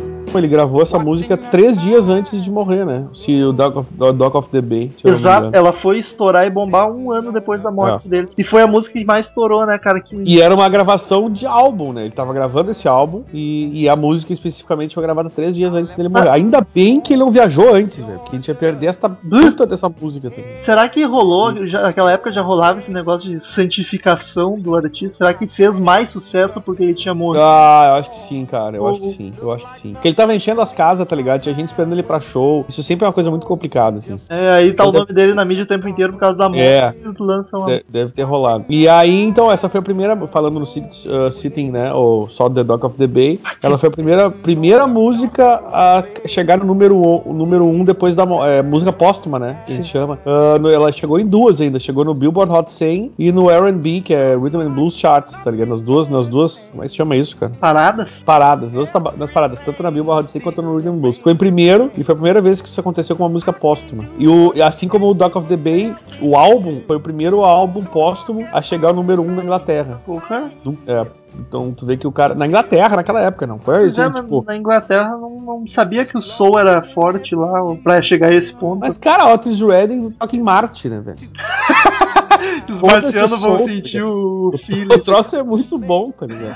[0.37, 3.05] Ele gravou essa música três dias antes de morrer, né?
[3.13, 4.91] Se o Dock of, the Bay.
[5.03, 8.29] Exato, ela foi estourar e bombar um ano depois da morte dele.
[8.37, 9.99] E foi a música que mais estourou, né, cara?
[9.99, 10.15] Que...
[10.25, 12.01] E era uma gravação de álbum, né?
[12.01, 15.93] Ele tava gravando esse álbum e, e a música especificamente foi gravada três dias antes
[15.93, 16.29] dele morrer.
[16.29, 18.19] Ainda bem que ele não viajou antes, velho.
[18.19, 20.61] Porque a gente ia perder essa puta dessa música também.
[20.61, 25.19] Será que rolou, já, naquela época já rolava esse negócio de santificação do artista?
[25.19, 27.43] Será que fez mais sucesso porque ele tinha morrido?
[27.43, 28.77] Ah, eu acho que sim, cara.
[28.77, 29.33] Eu acho que sim.
[29.39, 29.93] Eu acho que sim.
[29.93, 31.41] Porque ele tava enchendo as casas, tá ligado?
[31.41, 32.65] Tinha gente esperando ele pra show.
[32.69, 34.15] Isso sempre é uma coisa muito complicada, assim.
[34.29, 36.47] É, aí tá o Deve- nome dele na mídia o tempo inteiro por causa da
[36.47, 36.61] morte.
[36.61, 36.93] É.
[37.03, 37.67] Eles lançam uma...
[37.69, 38.65] De- deve ter rolado.
[38.69, 41.93] E aí, então, essa foi a primeira, falando no uh, Sitting, né?
[41.93, 43.39] Ou só The Dock of the Bay.
[43.61, 48.15] Ela foi a primeira, primeira música a chegar no número, um- o número um depois
[48.15, 49.57] da é, música póstuma, né?
[49.65, 50.19] Que a gente chama.
[50.59, 51.79] No- ela chegou em duas ainda.
[51.79, 55.51] Chegou no Billboard Hot 100 e no R&B, que é Rhythm and Blues Charts, tá
[55.51, 55.69] ligado?
[55.69, 57.51] Nas duas, nas duas, como é que se chama isso, cara?
[57.59, 58.09] Paradas?
[58.25, 61.17] paradas, duas taba- nas paradas, tanto na Billboard Hot 100 quanto no Rhythm Blues.
[61.17, 64.05] Foi em primeiro e foi a primeira vez que isso aconteceu com uma música póstuma.
[64.17, 67.83] E o, assim como o Dock of the Bay, o álbum foi o primeiro álbum
[67.83, 69.99] póstumo a chegar ao número um na Inglaterra.
[70.05, 70.51] Porra.
[70.87, 71.05] É,
[71.39, 72.35] então tu vê que o cara.
[72.35, 73.99] Na Inglaterra, naquela época, não foi isso?
[73.99, 74.43] Na, tipo.
[74.45, 78.53] na Inglaterra não, não sabia que o soul era forte lá pra chegar a esse
[78.53, 78.79] ponto.
[78.79, 81.17] Mas, cara, Otis Redding toca em Marte, né, velho?
[82.69, 84.89] Os Foda-se marcianos o vão sentir o O filho.
[85.03, 86.55] troço é muito bom, tá ligado?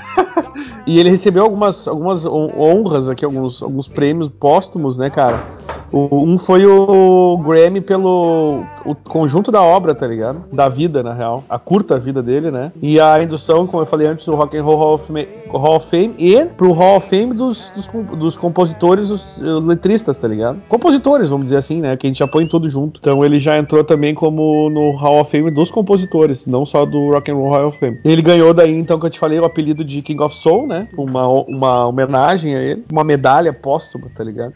[0.86, 5.44] e ele recebeu algumas, algumas hon- honras aqui, alguns, alguns prêmios póstumos, né, cara?
[5.92, 10.44] O- um foi o Grammy pelo o conjunto da obra, tá ligado?
[10.52, 11.44] Da vida, na real.
[11.48, 12.72] A curta vida dele, né?
[12.80, 15.76] E a indução, como eu falei antes, do Rock and Roll Hall of Fame, Hall
[15.76, 20.28] of Fame e pro Hall of Fame dos, dos, dos compositores, dos eh, letristas, tá
[20.28, 20.58] ligado?
[20.68, 21.96] Compositores, vamos dizer assim, né?
[21.96, 23.00] Que a gente já põe tudo junto.
[23.00, 27.10] Então ele já entrou também como no Hall of Fame dos compositores, não só do
[27.10, 27.98] Rock and Roll Hall of Fame.
[28.04, 30.88] Ele ganhou daí, então, que eu te falei, o apelido de King of Soul, né?
[30.96, 34.54] Uma, uma homenagem a ele, uma medalha póstuma, tá ligado?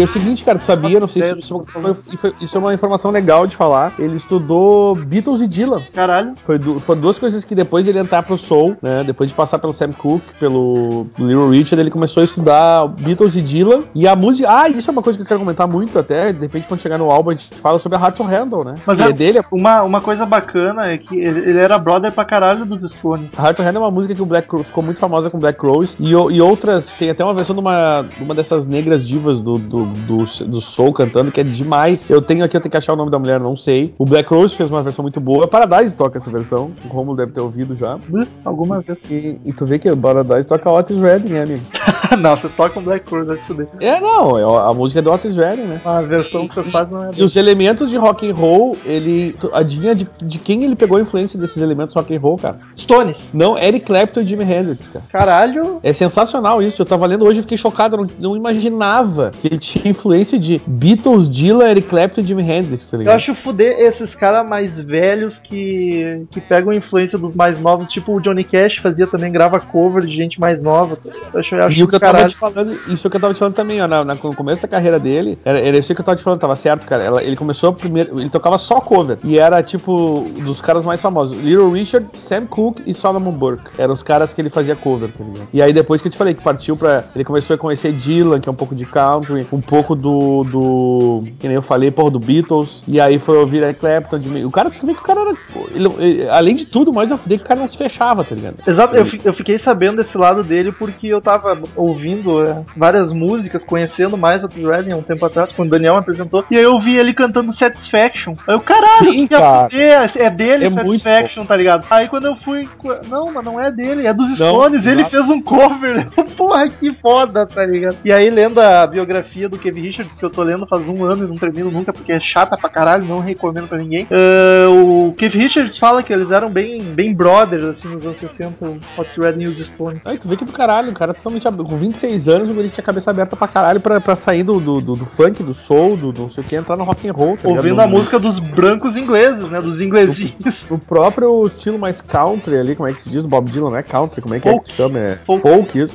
[0.00, 2.56] E é o seguinte, cara, tu sabia, não sei se isso, é uma- foi- isso
[2.56, 3.92] é uma informação legal de falar.
[3.98, 5.82] Ele estudou Beatles e Dylan.
[5.92, 6.32] Caralho.
[6.46, 9.04] Foi du- foram duas coisas que depois de ele entrar pro Soul, né?
[9.04, 13.42] Depois de passar pelo Sam Cooke, pelo Little Richard, ele começou a estudar Beatles e
[13.42, 13.82] Dylan.
[13.94, 14.48] E a música.
[14.50, 16.32] Ah, isso é uma coisa que eu quero comentar muito até.
[16.32, 18.76] De repente, quando chegar no álbum, a gente fala sobre a Heart to Handle, né?
[18.86, 19.40] Mas é- é dele.
[19.52, 23.28] Uma, uma coisa bacana é que ele, era brother pra caralho dos Stones.
[23.36, 25.40] A Heart to Handle é uma música que o Black ficou muito famosa com o
[25.40, 26.96] Black Crowes e, e outras.
[26.96, 30.60] Tem até uma versão de uma, de uma dessas negras divas do, do, do, do
[30.60, 32.08] Soul cantando que é demais.
[32.10, 33.94] Eu tenho aqui, eu tenho que achar o nome da mulher, não sei.
[33.98, 35.46] O Black Rose fez uma versão muito boa.
[35.46, 36.72] Paradise toca essa versão.
[36.84, 37.96] O Romulo deve ter ouvido já.
[37.96, 38.98] Uh, Alguma vez.
[39.10, 41.62] E, e tu vê que o Paradise toca Otis Redding, né, amigo?
[42.18, 43.68] não, vocês tocam Black Crowes, vai se fuder.
[43.80, 45.80] É, não, é a música é do Otis Redding, né?
[45.84, 49.36] A versão que vocês fazem não é E os elementos de rock and roll, ele.
[49.52, 52.58] Adivinha de, de quem ele pegou a influência desses elementos rock and roll, cara?
[52.76, 53.30] Stones.
[53.32, 55.04] Não, Eric Clapton e Jimi Hendrix, cara.
[55.10, 55.78] Caralho.
[55.82, 56.82] É sensacional isso.
[56.82, 57.96] Eu tava lendo hoje e fiquei chocado.
[57.96, 62.42] Eu não, não imaginava que ele tinha influência de Beatles, Dylan, Eric Clapton e Jimi
[62.42, 63.16] Hendrix, tá Eu ligado?
[63.16, 68.14] acho fuder esses caras mais velhos que, que pegam a influência dos mais novos, tipo
[68.16, 70.98] o Johnny Cash fazia também, grava cover de gente mais nova.
[71.32, 72.30] Eu acho, eu acho E o que eu tava caralho.
[72.30, 74.68] te falando, isso que eu tava te falando também, ó, na, na- no começo da
[74.68, 77.02] carreira dele, era, era isso que eu tava te falando, tava certo, cara.
[77.02, 79.18] Ela- ele começou primeiro, ele tocava só cover.
[79.24, 83.70] E era tipo dos caras mais famosos: Little Richard, Sam Cooke e Solomon Burke.
[83.78, 85.48] Eram os caras que ele fazia cover, tá ligado?
[85.52, 87.04] E aí depois que eu te falei que partiu pra.
[87.14, 90.44] Ele começou a conhecer Dylan, que é um pouco de country, um pouco do.
[90.44, 92.82] do que nem eu falei, porra, do Beatles.
[92.88, 94.18] E aí foi ouvir Eric Clapton.
[94.18, 95.34] Jimmy- O cara, tu vê que o cara era.
[95.74, 98.34] ele- ele- além de tudo, mais eu fudei que o cara não se fechava, tá
[98.34, 98.56] ligado?
[98.66, 103.64] Exato, eu, eu fiquei sabendo desse lado dele porque eu tava ouvindo é, várias músicas,
[103.64, 106.78] conhecendo mais Redding há um tempo atrás, quando o Daniel me apresentou, e aí eu
[106.80, 108.34] vi ele cantando Satisfaction.
[108.46, 109.64] Aí eu, caralho, Sim, cara.
[109.64, 111.84] fuder, é dele É muito Satisfaction, tá ligado?
[111.90, 112.68] Aí quando eu fui,
[113.08, 116.08] não, mas não é dele, é dos Não, Stones, ele fez um cover.
[116.36, 117.96] Porra, que foda, tá ligado?
[118.04, 121.24] E aí lendo a biografia do Kevin Richards, que eu tô lendo faz um ano
[121.24, 124.06] e não termino nunca, porque é chata pra caralho, não recomendo pra ninguém.
[124.10, 128.64] Ah, o Kevin Richards fala que eles eram bem, bem brothers, assim, nos anos 60,
[128.64, 130.06] o Otis Redding e os Stones.
[130.06, 132.68] Aí tu vê que do caralho, o cara totalmente ab- com 26 anos, o guri
[132.68, 135.52] tinha a cabeça aberta pra caralho pra, pra sair do, do, do- do funk, do
[135.52, 137.56] soul, do, do não sei o que, entrar no rock and roll, tá ligado?
[137.58, 139.60] Ouvindo No- a música dos brancos ingleses, né?
[139.60, 140.66] Dos inglesinhos.
[140.70, 143.22] No próprio estilo mais country ali, como é que se diz?
[143.22, 144.98] Do Bob Dylan, não é country, como é que é que chama?
[144.98, 145.42] É Folk.
[145.42, 145.92] folk, isso.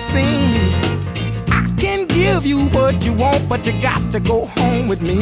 [0.00, 0.24] The.
[1.52, 5.18] I can give you what you want, but you got to go home with me.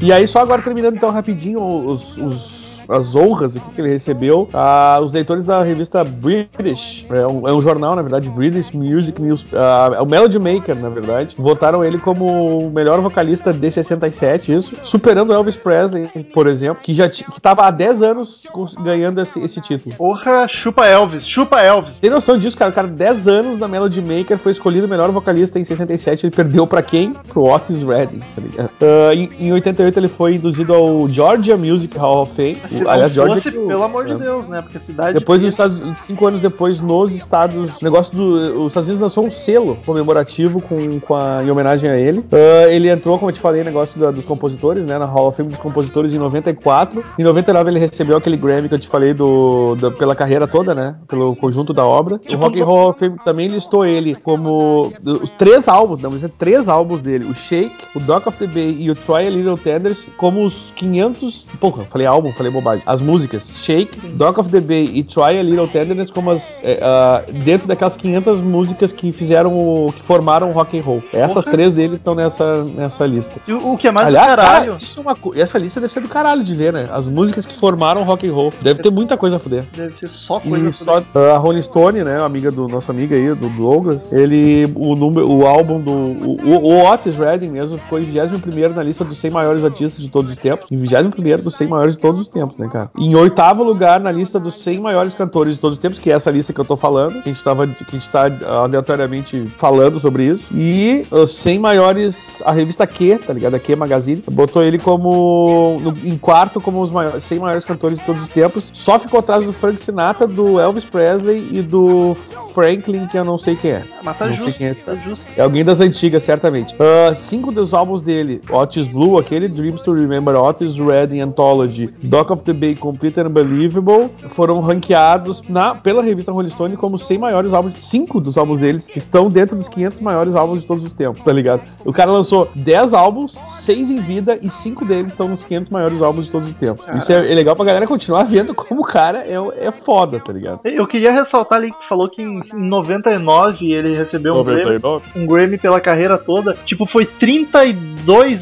[0.00, 2.61] E aí, só agora terminando então rapidinho os, os-
[2.92, 7.52] as honras aqui que ele recebeu, ah, os leitores da revista British, é um, é
[7.52, 11.84] um jornal, na verdade, British Music News, ah, é o Melody Maker, na verdade, votaram
[11.84, 17.08] ele como o melhor vocalista de 67, isso, superando Elvis Presley, por exemplo, que já
[17.08, 18.42] que tava há 10 anos
[18.82, 19.94] ganhando esse, esse título.
[19.96, 22.00] Porra, chupa Elvis, chupa Elvis.
[22.00, 22.70] Tem noção disso, cara?
[22.70, 26.26] O cara, 10 anos na Melody Maker, foi escolhido o melhor vocalista em 67.
[26.26, 27.12] Ele perdeu pra quem?
[27.28, 28.70] Pro Otis Redding, tá ligado?
[28.80, 32.60] Ah, em, em 88 ele foi induzido ao Georgia Music Hall of Fame.
[32.82, 34.14] Se O- aliás, Georgia fosse, o- pelo amor de é.
[34.16, 34.60] Deus, né?
[34.62, 35.18] Porque a cidade.
[35.18, 37.80] Depois dos Estados cinco anos depois, nos Estados.
[37.82, 38.62] Negócio do.
[38.64, 42.24] Os Estados Unidos lançou um selo comemorativo com, com a, em homenagem a ele.
[42.32, 44.98] Ah, ele entrou, como eu te falei, negócio da- dos compositores, né?
[44.98, 47.02] Na Hall of Fame dos compositores em 94.
[47.18, 50.74] Em 99 ele recebeu aquele Grammy que eu te falei do, da- pela carreira toda,
[50.74, 50.96] né?
[51.08, 52.20] Pelo conjunto da obra.
[52.32, 56.28] o Rock and Roll Fame também listou ele como os três álbuns, não, mas é
[56.28, 59.56] três álbuns dele: o Shake, o Dock of the Bay e o Try a Little
[59.58, 61.48] Tenders, como os 500.
[61.60, 62.61] Porra, falei álbum, falei bobagem.
[62.62, 62.82] Bobagem.
[62.86, 67.22] As músicas Shake, Dock of the Bay e Try a Little Tenderness como as ah,
[67.44, 71.02] dentro daquelas 500 músicas que fizeram o que formaram o rock and roll.
[71.12, 71.56] Essas Porra.
[71.56, 73.34] três dele estão nessa, nessa lista.
[73.46, 74.72] E o, o que é mais Aliás, do caralho.
[74.72, 76.88] cara, isso é uma essa lista deve ser do caralho de ver, né?
[76.92, 78.52] As músicas que formaram o rock and roll.
[78.62, 79.64] Deve ter muita coisa a fuder.
[79.76, 80.68] Deve ser só coisa.
[80.68, 84.94] E só a Rolling Stone, né, amiga do nosso amigo aí, do Douglas, ele o
[84.94, 89.04] número, o álbum do o, o- o Otis Redding mesmo ficou em 21º na lista
[89.04, 92.20] dos 100 maiores artistas de todos os tempos, em 21º dos 100 maiores de todos
[92.20, 92.90] os tempos, né, cara?
[92.96, 96.14] Em oitavo lugar na lista dos 100 maiores cantores de todos os tempos, que é
[96.14, 98.26] essa lista que eu tô falando, que a gente tava que a gente tá
[98.72, 100.52] aleatoriamente falando sobre isso.
[100.54, 103.54] E os 100 maiores a revista Q, tá ligado?
[103.54, 107.98] A Q Magazine botou ele como no- em quarto como os maiores, 100 maiores cantores
[107.98, 108.70] de todos os tempos.
[108.72, 112.16] Só ficou atrás do Frank Sinatra, do Elvis Presley e do
[112.54, 113.82] Franklin, que eu não sei quem é.
[114.02, 115.08] Mas tá não sei justo, quem é esse tá cara.
[115.08, 115.24] justo.
[115.36, 116.74] É alguém das antigas, certamente.
[116.78, 122.32] Ah, cinco dos álbuns dele, Otis Blue, aquele Dreams to Remember, Otis Redding Anthology, Dock
[122.32, 127.18] of the Bay Complete and Unbelievable, foram ranqueados na, pela revista Rolling Stone como 100
[127.18, 127.74] maiores álbuns.
[127.78, 131.32] Cinco dos álbuns deles estão dentro dos 500 maiores álbuns de todos os tempos, tá
[131.32, 131.62] ligado?
[131.84, 136.02] O cara lançou 10 álbuns, 6 em vida e 5 deles estão nos 500 maiores
[136.02, 136.86] álbuns de todos os tempos.
[136.96, 140.32] Isso é, é legal pra galera continuar vendo como o cara é, é foda, tá
[140.32, 140.60] ligado?
[140.64, 145.04] Eu queria ressaltar ali que falou que em em 99 ele recebeu um Grammy, 99.
[145.16, 146.56] um Grammy pela carreira toda.
[146.64, 147.74] Tipo, foi 32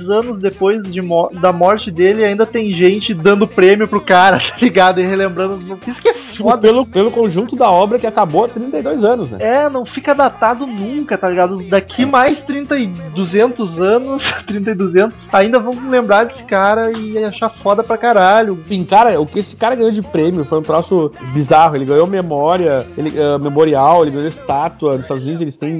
[0.08, 4.56] anos depois de mo- da morte dele ainda tem gente dando prêmio pro cara, tá
[4.60, 5.00] ligado?
[5.00, 5.60] E relembrando.
[5.86, 6.62] Isso que é Tipo, foda.
[6.62, 9.38] pelo, pelo conjunto da obra que acabou há 32 anos, né?
[9.40, 11.62] É, não fica datado nunca, tá ligado?
[11.64, 17.18] Daqui mais 30 e 200 anos, 30 e 200, ainda vão lembrar desse cara e
[17.24, 18.58] achar foda pra caralho.
[18.66, 21.74] Enfim, cara, o que esse cara ganhou de prêmio foi um troço bizarro.
[21.76, 24.92] Ele ganhou memória, ele, ah, memorial, ele ganhou estátua.
[24.94, 25.72] Nos Estados Unidos eles têm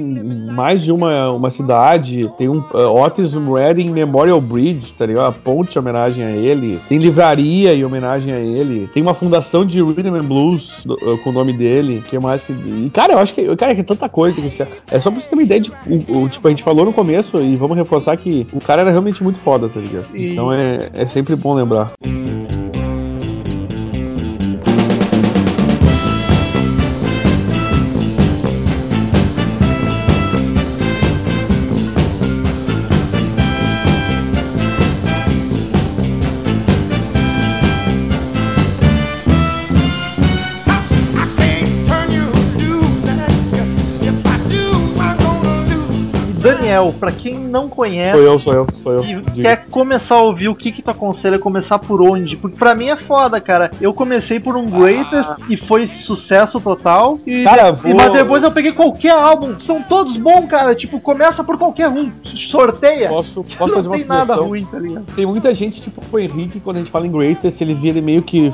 [0.51, 2.29] mais de uma, uma cidade.
[2.37, 3.33] Tem um ah, Otis
[3.71, 5.27] Redding Memorial Bridge, tá ligado?
[5.27, 6.79] A ponte em homenagem a ele.
[6.89, 8.89] Tem livraria em homenagem a ele.
[8.93, 12.03] Tem uma fundação de Rhythm and Blues do- ah, com o nome dele.
[12.09, 12.51] Que mais que.
[12.51, 13.55] E, cara, eu acho que.
[13.55, 14.69] Cara, que é tanta coisa que esse cara.
[14.91, 15.71] É só pra você ter uma ideia de.
[15.87, 18.91] O, o- tipo, a gente falou no começo e vamos reforçar que o cara era
[18.91, 20.05] realmente muito foda, tá ligado?
[20.13, 21.91] E- Então é, é sempre bom lembrar.
[22.01, 22.30] Can't
[46.71, 48.11] Daniel, pra quem não conhece.
[48.11, 49.03] Sou eu, sou eu, sou eu.
[49.03, 49.41] E Diga.
[49.41, 52.37] quer começar a ouvir o que que tu aconselha começar por onde?
[52.37, 53.71] Porque pra mim é foda, cara.
[53.81, 57.19] Eu comecei por um Greatest e foi sucesso total.
[57.25, 59.59] E, Cara, e- vou- mas depois eu peguei qualquer álbum.
[59.59, 60.73] São todos bons, cara.
[60.75, 62.11] Tipo, começa por qualquer um.
[62.23, 63.09] Sorteia.
[63.09, 64.47] Posso, posso fazer uma tem nada sugestão?
[64.47, 65.05] ruim, tá ligado?
[65.15, 68.21] Tem muita gente, tipo o Henrique, quando a gente fala em Greatest, ele vira meio
[68.21, 68.51] que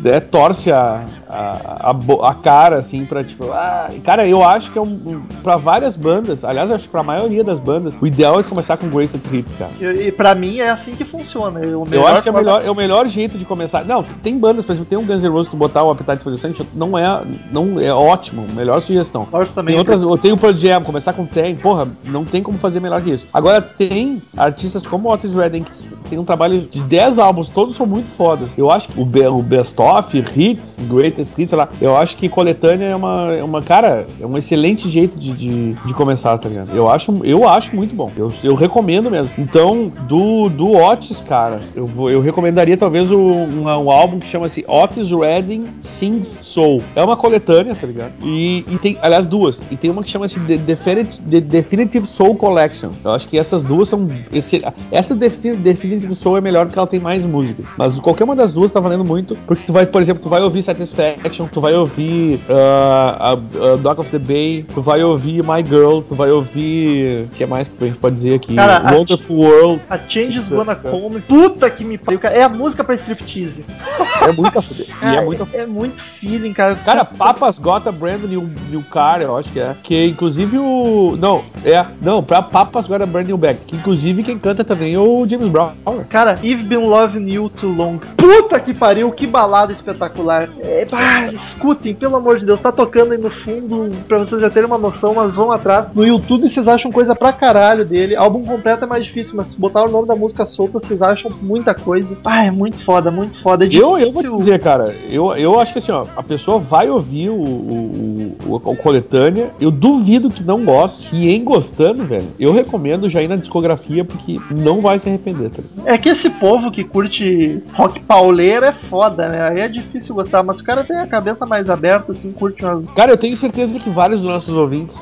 [0.00, 1.90] né, torce a, a,
[2.28, 3.50] a, cara, assim, pra tipo.
[3.52, 4.86] Ah, cara, eu acho que é um.
[4.86, 8.76] um pra várias bandas, aliás, acho que pra maioria das bandas, o ideal é começar
[8.76, 9.70] com Greatest Hits, cara.
[9.80, 11.60] E, e pra mim é assim que funciona.
[11.60, 13.84] Eu, Eu acho que é, melhor, é o melhor jeito de começar.
[13.84, 16.22] Não, tem bandas, por exemplo, tem um Guns N' Roses que tu botar o Appetite
[16.24, 19.26] for Destruction, não é, não é ótimo, melhor sugestão.
[19.54, 19.72] Também.
[19.74, 22.80] Tem outras, eu tenho o Pearl Jam, começar com Tem, porra, não tem como fazer
[22.80, 23.26] melhor que isso.
[23.32, 25.72] Agora, tem artistas como o Otis Redding, que
[26.08, 28.56] tem um trabalho de 10 álbuns, todos são muito fodas.
[28.58, 32.28] Eu acho que o, be- o Best Of, Hits, Greatest Sei lá, eu acho que
[32.28, 36.48] coletânea é uma, é uma cara, é um excelente jeito de, de, de começar, tá
[36.48, 36.74] ligado?
[36.74, 38.10] Eu acho, eu acho muito bom.
[38.16, 39.30] Eu, eu recomendo mesmo.
[39.38, 44.64] Então, do, do Otis, cara, eu, vou, eu recomendaria talvez um, um álbum que chama-se
[44.68, 46.82] Otis Redding Sings Soul.
[46.94, 48.12] É uma coletânea, tá ligado?
[48.22, 49.66] E, e tem, aliás, duas.
[49.70, 52.90] E tem uma que chama-se The, The Definitive Soul Collection.
[53.04, 54.08] Eu acho que essas duas são.
[54.32, 57.68] Esse, essa Defini- Definitive Soul é melhor porque ela tem mais músicas.
[57.76, 59.36] Mas qualquer uma das duas tá valendo muito.
[59.46, 61.09] Porque tu vai, por exemplo, tu vai ouvir Satisfaction,
[61.52, 66.00] tu vai ouvir ah, a, a Dock of the Bay, tu vai ouvir My Girl,
[66.00, 67.24] tu vai ouvir.
[67.24, 68.54] O que mais que a gente pode dizer aqui?
[68.54, 69.82] Cara, a- Wonderful World.
[69.88, 71.20] A Changes Gonna Come.
[71.20, 72.34] Puta que me pariu, cara.
[72.34, 73.64] É a música pra striptease.
[74.20, 74.86] É muito a fuder.
[74.86, 76.74] É Cara, muito a é muito feeling, cara.
[76.76, 79.74] Cara, Papas Got a Brand New, new Car, eu acho que é.
[79.82, 81.16] Que inclusive o.
[81.18, 81.84] Não, é.
[82.02, 83.60] Não, pra Papas Got a Brand New Bag.
[83.66, 85.72] Que inclusive quem canta também é o James Brown.
[86.10, 87.98] Cara, You've Been Loving You Too Long.
[88.16, 90.48] Puta que pariu, que balada espetacular.
[90.60, 94.50] É, pá, escutem, pelo amor de Deus, tá tocando aí no fundo, pra vocês já
[94.50, 95.90] terem uma noção, mas vão atrás.
[95.94, 98.16] No YouTube vocês acham coisa pra caralho dele.
[98.16, 101.74] Álbum completo é mais difícil, mas botar o nome da música solta, vocês acham muita
[101.74, 102.16] coisa.
[102.24, 103.64] Ah, é muito foda, muito foda.
[103.64, 106.58] É Eu, eu vou te dizer, cara, eu, eu acho que assim, ó, a pessoa
[106.58, 109.50] vai ouvir o, o- o, o coletânea.
[109.60, 111.14] Eu duvido que não goste.
[111.14, 115.50] E em gostando, velho, eu recomendo já ir na discografia porque não vai se arrepender,
[115.50, 115.88] tá ligado?
[115.88, 119.48] É que esse povo que curte rock pauleiro é foda, né?
[119.48, 122.84] Aí é difícil gostar, mas o cara tem a cabeça mais aberta, assim, curte umas.
[122.94, 124.98] Cara, eu tenho certeza que vários dos nossos ouvintes,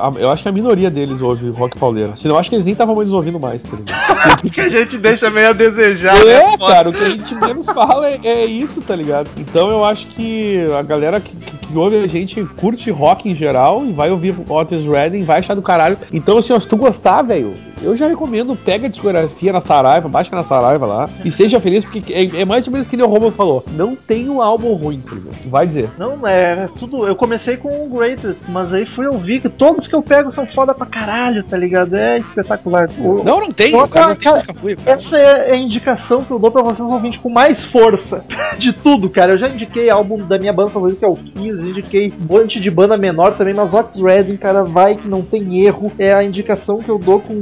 [0.00, 2.16] a- eu acho que a minoria deles ouve rock pauleiro.
[2.16, 4.42] Senão eu acho que eles nem estavam mais ouvindo mais, tá ligado?
[4.52, 6.58] que a gente deixa meio a desejar, É, né?
[6.58, 9.28] Cara, o que a gente menos fala é, é isso, tá ligado?
[9.36, 13.34] Então eu acho que a galera que, que- que ouve a gente curte rock em
[13.34, 15.98] geral e vai ouvir Otis Redding, vai achar do caralho.
[16.12, 17.54] Então, assim, ó, se tu gostar, velho,
[17.84, 21.84] eu já recomendo, pega a discografia na Saraiva, baixa na Saraiva lá e seja feliz,
[21.84, 23.64] porque é, é mais ou menos que o Romulo falou.
[23.76, 25.14] Não tem um álbum ruim, tá?
[25.46, 25.90] Vai dizer.
[25.98, 27.06] Não, é, é tudo.
[27.06, 30.46] Eu comecei com o Greatest, mas aí fui ouvir que todos que eu pego são
[30.46, 31.94] foda pra caralho, tá ligado?
[31.94, 32.88] É espetacular.
[32.98, 34.90] O- Não, não tem, o cara não tem cara, música ruim, cara.
[34.98, 38.24] Essa é a indicação que eu dou pra vocês ouvintes com mais força
[38.58, 39.32] de tudo, cara.
[39.32, 42.58] Eu já indiquei álbum da minha banda favorita, que é o Kiss, indiquei um monte
[42.60, 45.92] de banda menor também, mas Otis Redding, cara, vai que não tem erro.
[45.98, 47.34] É a indicação que eu dou com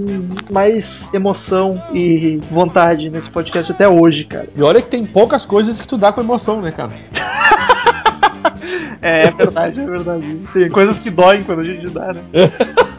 [0.51, 4.49] mais emoção e vontade nesse podcast até hoje, cara.
[4.55, 6.91] E olha que tem poucas coisas que tu dá com emoção, né, cara?
[9.03, 10.39] É, é verdade, é verdade.
[10.53, 12.23] Tem coisas que doem quando a gente dá, né?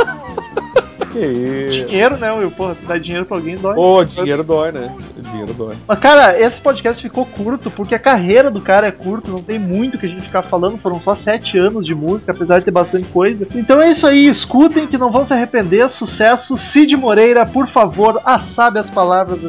[1.14, 1.86] Que isso.
[1.86, 2.50] Dinheiro, né, Will?
[2.50, 3.78] Porra, tu dá dinheiro pra alguém dói.
[3.78, 4.98] Ô, dinheiro dói, né?
[5.16, 5.76] Dinheiro dói.
[5.88, 9.60] Mas, cara, esse podcast ficou curto porque a carreira do cara é curta, não tem
[9.60, 12.72] muito que a gente ficar falando, foram só sete anos de música, apesar de ter
[12.72, 13.48] bastante coisa.
[13.54, 15.88] Então é isso aí, escutem que não vão se arrepender.
[15.88, 19.40] Sucesso, Cid Moreira, por favor, a sabe as palavras.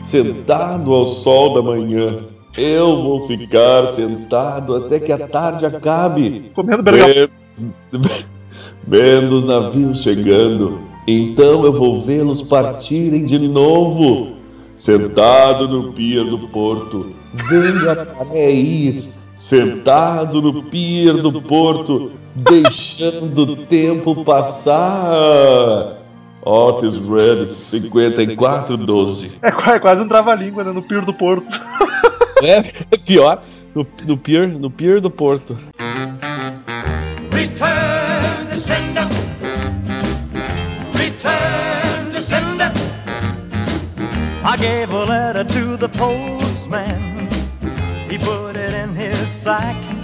[0.00, 2.24] Sentado ao sol da manhã,
[2.56, 6.50] eu vou ficar sentado até que a tarde acabe.
[6.54, 7.30] Comendo bergamota.
[8.88, 14.36] Vendo, os navios chegando, então eu vou vê-los partirem de novo.
[14.76, 17.12] Sentado no pier do porto,
[17.48, 17.94] vendo a
[18.24, 19.08] maré ir.
[19.34, 25.96] Sentado no pier do porto, deixando o tempo passar.
[26.46, 29.38] Otis Red 5412.
[29.42, 30.70] É é quase um trava-língua, né?
[30.70, 31.44] No Piro do Porto.
[32.42, 32.62] É,
[32.98, 33.42] pior,
[33.74, 35.58] no, no, pier, no pier do Porto.
[37.32, 39.08] Return to sender.
[40.92, 42.72] Return to sender.
[44.44, 47.28] I gave a letter to the postman.
[48.10, 49.95] He put it in his sack.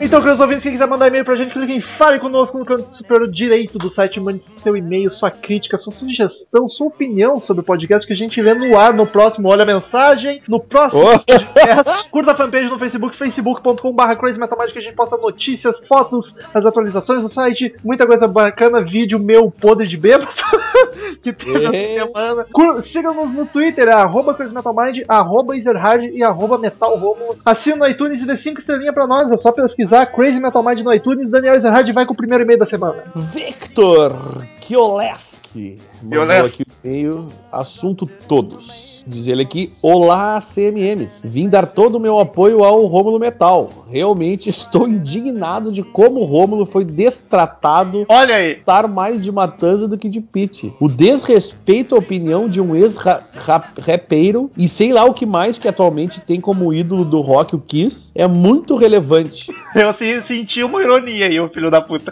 [0.00, 2.92] Então, queridos ouvintes, quem quiser mandar e-mail pra gente, clique em Fale Conosco no canto
[2.94, 7.64] superior direito do site, mande seu e-mail, sua crítica, sua sugestão, sua opinião sobre o
[7.64, 11.18] podcast que a gente lê no ar no próximo Olha a Mensagem, no próximo Oh.
[11.18, 12.08] podcast.
[12.10, 16.34] Curta a fanpage no Facebook, facebook.com.br Crazy Metal Magic, que a gente posta notícias, fotos,
[16.52, 20.30] as atualizações do site, muita coisa bacana, vídeo meu podre de bêbado
[21.22, 22.46] que teve essa semana.
[22.82, 27.36] Siga-nos no Twitter, é arroba Crazy Metal Mind, arroba Ezerhard e arroba Metal Romulo.
[27.44, 30.80] Assina no iTunes e dê 5 estrelinhas pra nós, é só pesquisar Crazy Metal Mind
[30.80, 31.30] no iTunes.
[31.30, 33.02] Daniel Ezerhard vai com o primeiro e-mail da semana.
[33.14, 36.62] Victor Kioleski mandou Kioleski.
[36.62, 38.93] aqui o e-mail, assunto todos.
[39.06, 43.84] Diz ele aqui, olá CMMs, vim dar todo o meu apoio ao Rômulo Metal.
[43.88, 48.52] Realmente estou indignado de como o Rômulo foi destratado Olha aí.
[48.52, 50.72] estar mais de Matanza do que de Pete.
[50.80, 56.20] O desrespeito à opinião de um ex-rapeiro e sei lá o que mais que atualmente
[56.20, 59.52] tem como ídolo do rock o Kiss é muito relevante.
[59.74, 62.10] Eu assim, senti uma ironia aí, ô filho da puta.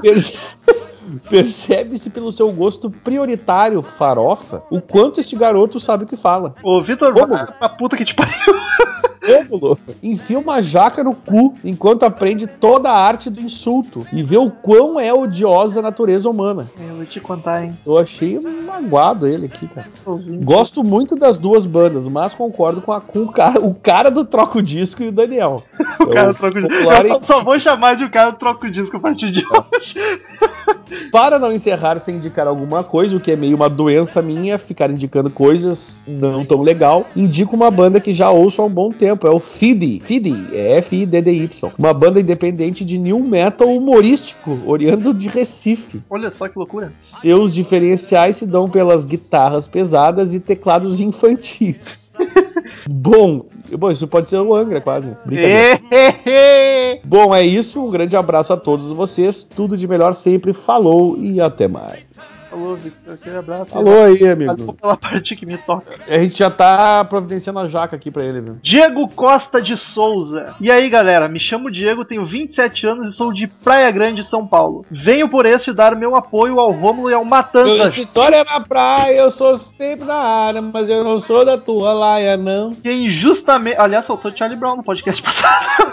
[0.00, 0.36] Perce-
[1.28, 6.54] Percebe-se pelo seu gosto prioritário, farofa, o quanto este garoto sabe o que fala.
[6.62, 7.28] Ô, Vitor, Como?
[7.28, 8.32] pra puta que te pariu.
[9.24, 14.36] Rômulo enfia uma jaca no cu enquanto aprende toda a arte do insulto e vê
[14.36, 16.70] o quão é odiosa a natureza humana.
[16.80, 17.78] Eu vou te contar, hein.
[17.86, 19.88] Eu achei magoado ele aqui, cara.
[20.04, 20.44] Ouvindo.
[20.44, 24.24] Gosto muito das duas bandas, mas concordo com, a- com o, cara, o cara do
[24.24, 25.62] troco disco e o Daniel.
[26.02, 26.74] O cara troca o disco.
[26.74, 29.94] Eu só, só vou chamar de o cara troca o disco a partir de hoje.
[31.12, 34.90] Para não encerrar sem indicar alguma coisa, o que é meio uma doença minha, ficar
[34.90, 39.11] indicando coisas não tão legal, indico uma banda que já ouço há um bom tempo,
[39.26, 40.00] é o Fidi.
[40.04, 41.72] Fidi, é F-I-D-D-Y.
[41.78, 46.02] Uma banda independente de new metal humorístico, oriando de Recife.
[46.08, 46.92] Olha só que loucura.
[47.00, 52.12] Seus diferenciais se dão pelas guitarras pesadas e teclados infantis.
[52.88, 53.46] bom,
[53.78, 55.08] bom, isso pode ser o Angra quase.
[55.24, 55.80] Brincadeira.
[57.04, 57.82] Bom, é isso.
[57.82, 59.44] Um grande abraço a todos vocês.
[59.44, 60.52] Tudo de melhor sempre.
[60.52, 62.00] Falou e até mais.
[62.48, 63.14] Falou, Victor.
[63.14, 63.76] Aquele abraço.
[63.76, 64.74] Alô aí, amigo.
[64.74, 65.94] pela parte que me toca.
[66.06, 68.58] A gente já tá providenciando a jaca aqui pra ele, viu?
[68.62, 70.54] Diego Costa de Souza.
[70.60, 71.28] E aí, galera?
[71.28, 74.84] Me chamo Diego, tenho 27 anos e sou de Praia Grande, São Paulo.
[74.90, 77.88] Venho por este dar meu apoio ao Rômulo e ao Matanza.
[77.90, 82.36] Vitória na praia, eu sou sempre na área, mas eu não sou da tua laia,
[82.36, 82.74] não.
[82.74, 83.78] que injustamente.
[83.78, 85.92] Aliás, soltou Charlie Brown no podcast passado.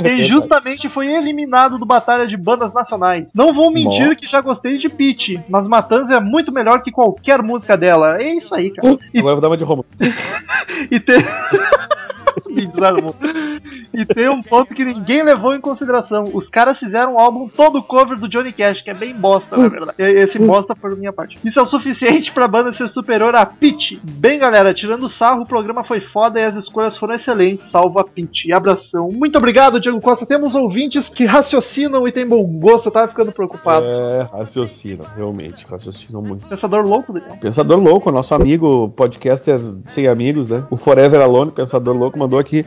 [0.00, 3.32] que injustamente foi eliminado do Batalha de Bandas Nacionais.
[3.34, 4.14] Não vou mentir Bom.
[4.14, 4.88] que já gostei de
[5.18, 8.22] Peach, mas Matanza é muito melhor que qualquer música dela.
[8.22, 8.96] É isso aí, cara.
[9.12, 9.84] E, Agora eu vou dar uma de Roma.
[10.90, 11.18] e tem.
[12.48, 13.14] Me desarmou.
[13.92, 16.30] E tem um ponto que ninguém levou em consideração.
[16.32, 19.68] Os caras fizeram um álbum todo cover do Johnny Cash, que é bem bosta, na
[19.68, 20.02] verdade.
[20.02, 21.38] Esse bosta por minha parte.
[21.44, 23.98] Isso é o suficiente pra banda ser superior a Pitch.
[24.02, 27.98] Bem, galera, tirando o sarro, o programa foi foda e as escolhas foram excelentes, salvo
[27.98, 28.44] a Pitch.
[28.46, 29.10] E abração.
[29.10, 30.26] Muito obrigado, Diego Costa.
[30.26, 32.86] Temos ouvintes que raciocinam e têm bom gosto.
[32.86, 33.86] Eu tava ficando preocupado.
[33.86, 36.46] É, raciocina, realmente, raciocina muito.
[36.46, 37.36] Pensador louco, Daniel.
[37.40, 40.64] Pensador Louco, nosso amigo podcaster sem amigos, né?
[40.70, 42.66] O Forever Alone, Pensador Louco, mandou aqui.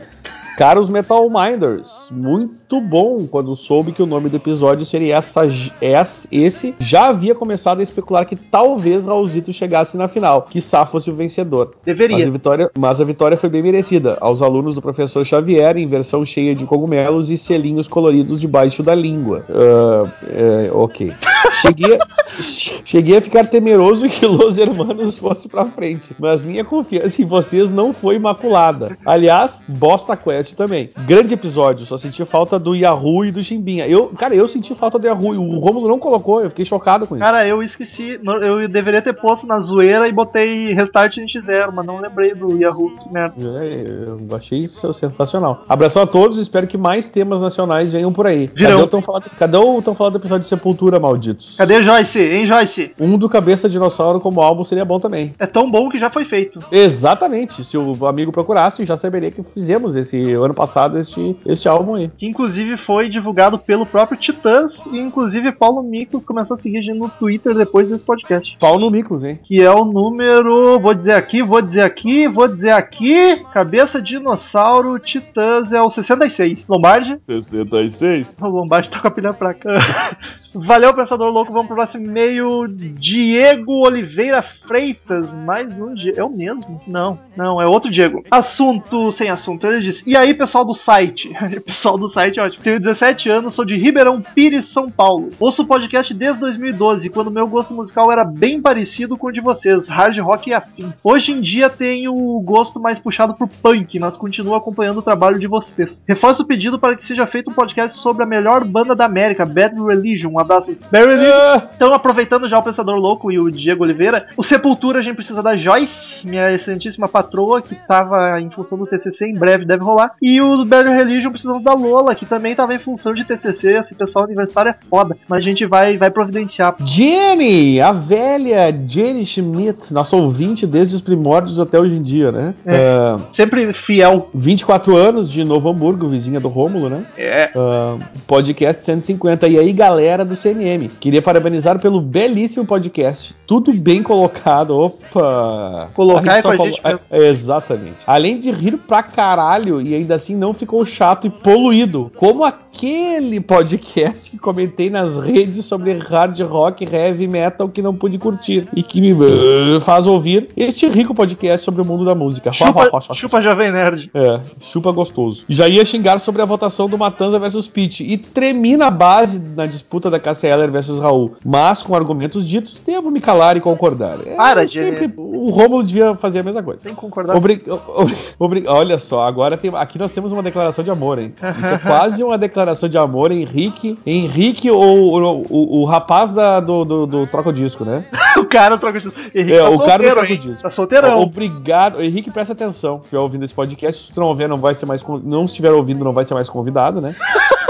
[0.56, 5.42] Caros Metal Minders, muito bom quando soube que o nome do episódio seria essa,
[5.80, 6.74] essa- esse.
[6.78, 11.14] Já havia começado a especular que talvez Raulzito chegasse na final, que Sá fosse o
[11.14, 11.72] vencedor.
[11.74, 12.30] Mas a, Deveria.
[12.30, 14.16] vitória, mas a vitória foi bem merecida.
[14.20, 18.94] Aos alunos do professor Xavier, em versão cheia de cogumelos e selinhos coloridos debaixo da
[18.94, 19.44] língua.
[19.50, 21.12] Ah, é, ok.
[21.60, 21.98] Cheguei,
[22.84, 27.70] cheguei a ficar temeroso que Los Hermanos fosse pra frente, mas minha confiança em vocês
[27.70, 28.96] não foi imaculada.
[29.04, 30.90] Aliás, Bosta Quest também.
[31.06, 33.86] Grande episódio, só senti falta do Yahoo e do Chimbinha.
[33.86, 35.32] Eu, cara, eu senti falta do Yahoo.
[35.38, 37.24] O Romulo não colocou, eu fiquei chocado com isso.
[37.24, 38.20] Cara, eu esqueci.
[38.42, 42.90] Eu deveria ter posto na zoeira e botei Restart NX0, mas não lembrei do Yahoo.
[42.90, 43.34] Que merda.
[43.64, 45.64] É, eu achei isso sensacional.
[45.68, 48.50] Abração a todos, espero que mais temas nacionais venham por aí.
[48.54, 48.72] Virão.
[48.72, 51.56] Cadê o tão falado, cadê o tão falado episódio de Sepultura, malditos?
[51.56, 52.18] Cadê Joyce?
[52.18, 52.92] Hein, Joyce?
[53.00, 55.34] Um do Cabeça Dinossauro como álbum seria bom também.
[55.38, 56.60] É tão bom que já foi feito.
[56.70, 57.64] Exatamente.
[57.64, 62.10] Se o amigo procurasse, já saberia que fizemos esse ano passado este, este álbum aí.
[62.16, 64.74] Que inclusive foi divulgado pelo próprio Titãs.
[64.92, 68.56] E inclusive Paulo Miklos começou a seguir a gente no Twitter depois desse podcast.
[68.58, 69.38] Pau no Micros, hein?
[69.42, 70.78] Que é o número.
[70.80, 73.36] Vou dizer aqui, vou dizer aqui, vou dizer aqui.
[73.52, 76.64] Cabeça Dinossauro Titãs é o 66.
[76.68, 77.18] Lombardi?
[77.18, 78.36] 66.
[78.40, 79.72] O Lombardi tá com a pilha pra cá.
[80.54, 81.50] Valeu, Pensador Louco.
[81.50, 82.66] Vamos pro próximo e-mail.
[82.68, 85.32] Diego Oliveira Freitas.
[85.32, 86.20] Mais um Diego.
[86.20, 86.80] É o mesmo?
[86.86, 88.22] Não, não, é outro Diego.
[88.30, 89.66] Assunto sem assunto.
[89.66, 91.30] Ele disse: E aí, pessoal do site?
[91.64, 92.62] pessoal do site, é ótimo.
[92.62, 95.30] Tenho 17 anos, sou de Ribeirão Pires, São Paulo.
[95.40, 99.40] Ouço o podcast desde 2012, quando meu gosto musical era bem parecido com o de
[99.40, 100.92] vocês, hard rock e afim.
[101.02, 105.38] Hoje em dia tenho o gosto mais puxado pro punk, mas continuo acompanhando o trabalho
[105.38, 106.04] de vocês.
[106.06, 109.46] Reforço o pedido para que seja feito um podcast sobre a melhor banda da América,
[109.46, 110.41] Bad Religion.
[110.42, 110.72] Um abraço.
[110.90, 111.32] Bad Religion.
[111.32, 115.14] Ah, Então, aproveitando já o Pensador Louco e o Diego Oliveira, o Sepultura a gente
[115.16, 119.82] precisa da Joyce, minha excelentíssima patroa, que tava em função do TCC, em breve deve
[119.82, 120.12] rolar.
[120.20, 123.76] E o Bad Religion precisamos da Lola, que também tava em função de TCC.
[123.78, 126.74] Esse pessoal universitário é foda, mas a gente vai, vai providenciar.
[126.84, 132.54] Jenny, a velha Jenny Schmidt, nossa ouvinte desde os primórdios até hoje em dia, né?
[132.66, 134.28] Ah, Sempre fiel.
[134.34, 137.04] 24 anos de Novo Hamburgo, vizinha do Rômulo, né?
[137.16, 137.50] É.
[137.56, 139.46] Ah, podcast 150.
[139.48, 143.34] E aí, galera do CMM, queria parabenizar pelo belíssimo podcast.
[143.46, 144.76] Tudo bem colocado.
[144.76, 145.90] Opa!
[145.94, 147.00] Colocar é só com a colo- gente mesmo.
[147.10, 148.04] É, Exatamente.
[148.06, 152.10] Além de rir pra caralho e ainda assim não ficou chato e poluído.
[152.16, 158.18] Como aquele podcast que comentei nas redes sobre hard rock, heavy metal que não pude
[158.18, 162.52] curtir e que me uh, faz ouvir este rico podcast sobre o mundo da música.
[162.52, 164.10] Chupa, chupa Jovem Nerd.
[164.14, 165.44] É, chupa gostoso.
[165.48, 169.66] Já ia xingar sobre a votação do Matanza versus Pitt e tremi na base na
[169.66, 171.34] disputa da Cassia Eller versus Raul.
[171.44, 174.18] Mas com argumentos ditos, devo me calar e concordar.
[174.26, 176.82] É, Para, eu sempre, O Romulo devia fazer a mesma coisa.
[176.82, 177.36] Tem que concordar.
[177.36, 181.34] Obri- obri- obri- Olha só, agora tem, aqui nós temos uma declaração de amor, hein?
[181.60, 183.98] Isso é quase uma declaração de amor, Henrique.
[184.06, 188.04] Henrique, ou o, o, rapaz da, do, do, do troca-disco, né?
[188.38, 189.08] o cara troca de.
[189.34, 190.62] Henrique É, tá o cara do solteiro, troca disco.
[190.62, 191.20] Tá solteirão.
[191.22, 192.02] Obrigado.
[192.02, 192.98] Henrique, presta atenção.
[192.98, 195.04] Se estiver ouvindo esse podcast, se tu não, ver, não vai ser mais.
[195.24, 197.14] Não estiver ouvindo, não vai ser mais convidado, né?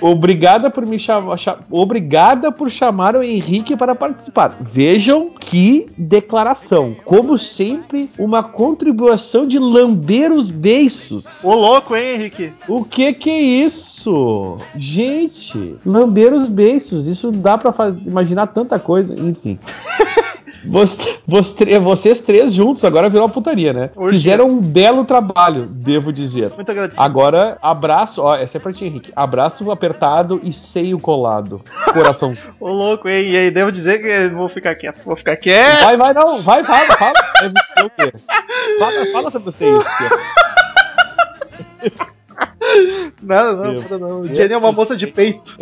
[0.00, 1.36] Obrigada por me chamar.
[1.36, 4.56] cha- Obrigada por chamar o Henrique para participar.
[4.60, 6.94] Vejam que declaração.
[7.04, 11.42] Como sempre, uma contribuição de lamber os beiços.
[11.44, 12.52] Ô louco, hein, Henrique?
[12.68, 14.56] O que que é isso?
[14.76, 17.06] Gente, lamber os beiços.
[17.06, 19.14] Isso dá pra fa- imaginar tanta coisa.
[19.18, 19.58] Enfim.
[20.68, 23.90] Você- você- vocês três juntos agora virou uma putaria, né?
[24.10, 26.50] Fizeram um belo trabalho, devo dizer.
[26.54, 27.00] Muito agradecido.
[27.00, 29.12] Agora, abraço, ó, essa é pra ti, Henrique.
[29.14, 31.60] Abraço apertado e seio colado.
[31.92, 32.54] Coraçãozinho.
[32.60, 33.28] Ô louco, hein?
[33.30, 35.00] E aí, devo dizer que vou ficar quieto.
[35.04, 35.82] Vou ficar quieto.
[35.82, 37.14] Vai, vai, não, vai, fala, fala.
[37.78, 38.78] É o?
[38.78, 39.86] Fala, fala sobre você isso.
[43.22, 44.22] Não, não, não.
[44.22, 45.56] Deus Jenny é uma moça de peito.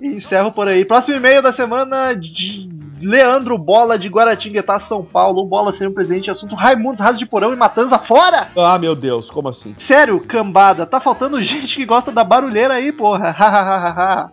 [0.00, 0.84] E encerro por aí.
[0.84, 2.68] Próximo e-mail da semana de
[3.00, 5.44] Leandro Bola de Guaratinguetá, São Paulo.
[5.46, 6.30] Bola seria um presente.
[6.30, 8.48] Assunto Raimundos, Raso de Porão e Matanza fora!
[8.56, 9.74] Ah, meu Deus, como assim?
[9.78, 13.34] Sério, cambada, tá faltando gente que gosta da barulheira aí, porra.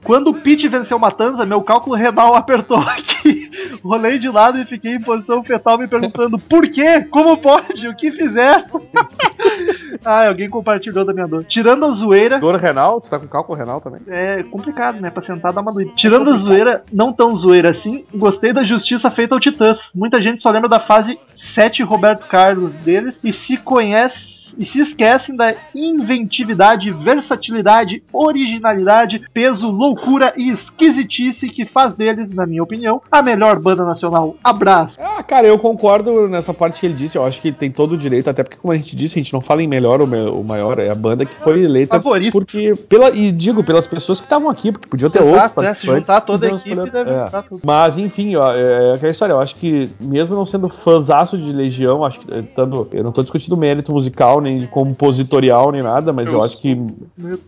[0.04, 3.50] Quando o Pete venceu Matanza, meu cálculo renal apertou aqui.
[3.84, 7.02] Rolei de lado e fiquei em posição fetal me perguntando por quê?
[7.10, 7.88] Como pode?
[7.88, 8.66] O que fizeram?
[10.04, 11.44] Ai, alguém compartilhou da minha dor.
[11.44, 13.02] Tirando a zoeira, Dor renal?
[13.02, 14.02] Tu tá com cálculo renal também?
[14.08, 15.10] é complicado, né?
[15.10, 15.92] Pra sentar dar uma doida.
[15.96, 19.92] Tirando a zoeira, não tão zoeira assim, gostei da justiça feita ao Titãs.
[19.94, 24.36] Muita gente só lembra da fase 7 Roberto Carlos deles e se conhece.
[24.58, 32.48] E se esquecem da inventividade, versatilidade, originalidade, peso, loucura e esquisitice que faz deles, na
[32.48, 34.36] minha opinião, a melhor banda nacional.
[34.44, 34.98] Abraço.
[35.28, 37.18] Cara, eu concordo nessa parte que ele disse.
[37.18, 39.34] Eu acho que tem todo o direito, até porque, como a gente disse, a gente
[39.34, 40.80] não fala em melhor ou maior.
[40.80, 41.96] É a banda que foi eleita.
[41.96, 42.32] Favorito.
[42.32, 45.68] Porque, pela, e digo, pelas pessoas que estavam aqui, porque podiam ter outros Exato, né?
[45.68, 46.08] Se participantes.
[46.08, 47.24] juntar toda a equipe, escolher- deve é.
[47.26, 47.62] juntar tudo.
[47.66, 49.34] Mas, enfim, ó, é aquela história.
[49.34, 53.12] Eu acho que, mesmo não sendo fãzaço de Legião, acho que, eh, tanto, eu não
[53.12, 56.78] tô discutindo mérito musical, nem de compositorial, nem nada, mas eu, Eu acho que.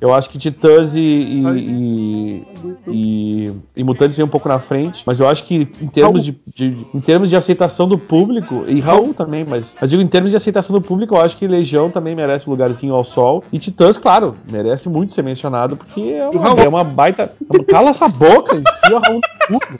[0.01, 0.99] Eu acho que Titãs e.
[0.99, 2.47] e, e,
[2.87, 6.35] e- e Mutantes vem um pouco na frente, mas eu acho que em termos de,
[6.53, 10.31] de- em termos de aceitação do público, e Raul também, mas eu digo em termos
[10.31, 13.43] de aceitação do público, eu acho que Legião também merece um lugarzinho ao sol.
[13.51, 17.31] E Titãs, claro, merece muito ser mencionado, porque é uma, é uma baita.
[17.67, 19.79] Cala essa boca, enfia o Raul no cu.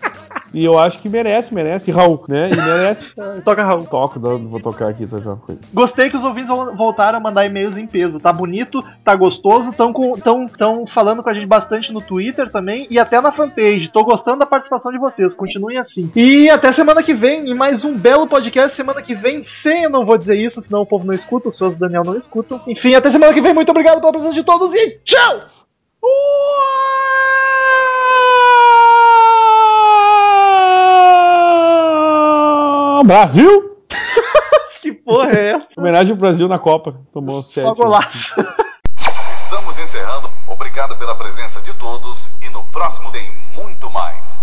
[0.53, 2.49] E eu acho que merece, merece, Raul, né?
[2.51, 3.05] E merece.
[3.45, 3.85] Toca Raul.
[3.85, 5.61] Toco, vou tocar aqui, sabe uma coisa.
[5.73, 8.19] Gostei que os ouvintes vol- voltaram a mandar e-mails em peso.
[8.19, 12.49] Tá bonito, tá gostoso, tão, com, tão, tão falando com a gente bastante no Twitter
[12.49, 13.89] também e até na fanpage.
[13.91, 15.33] Tô gostando da participação de vocês.
[15.35, 16.11] Continuem assim.
[16.15, 18.75] E até semana que vem, em mais um belo podcast.
[18.75, 21.57] Semana que vem, sem eu não vou dizer isso, senão o povo não escuta, os
[21.57, 22.59] fãs do Daniel não escutam.
[22.67, 23.53] Enfim, até semana que vem.
[23.53, 25.41] Muito obrigado pela presença de todos e tchau!
[33.03, 33.77] Brasil!
[34.81, 35.67] Que porra é essa?
[35.77, 36.95] Homenagem ao Brasil na Copa.
[37.11, 37.77] Tomou Só sete.
[37.77, 38.33] golaço.
[39.43, 40.31] Estamos encerrando.
[40.47, 44.37] Obrigado pela presença de todos e no próximo tem muito mais.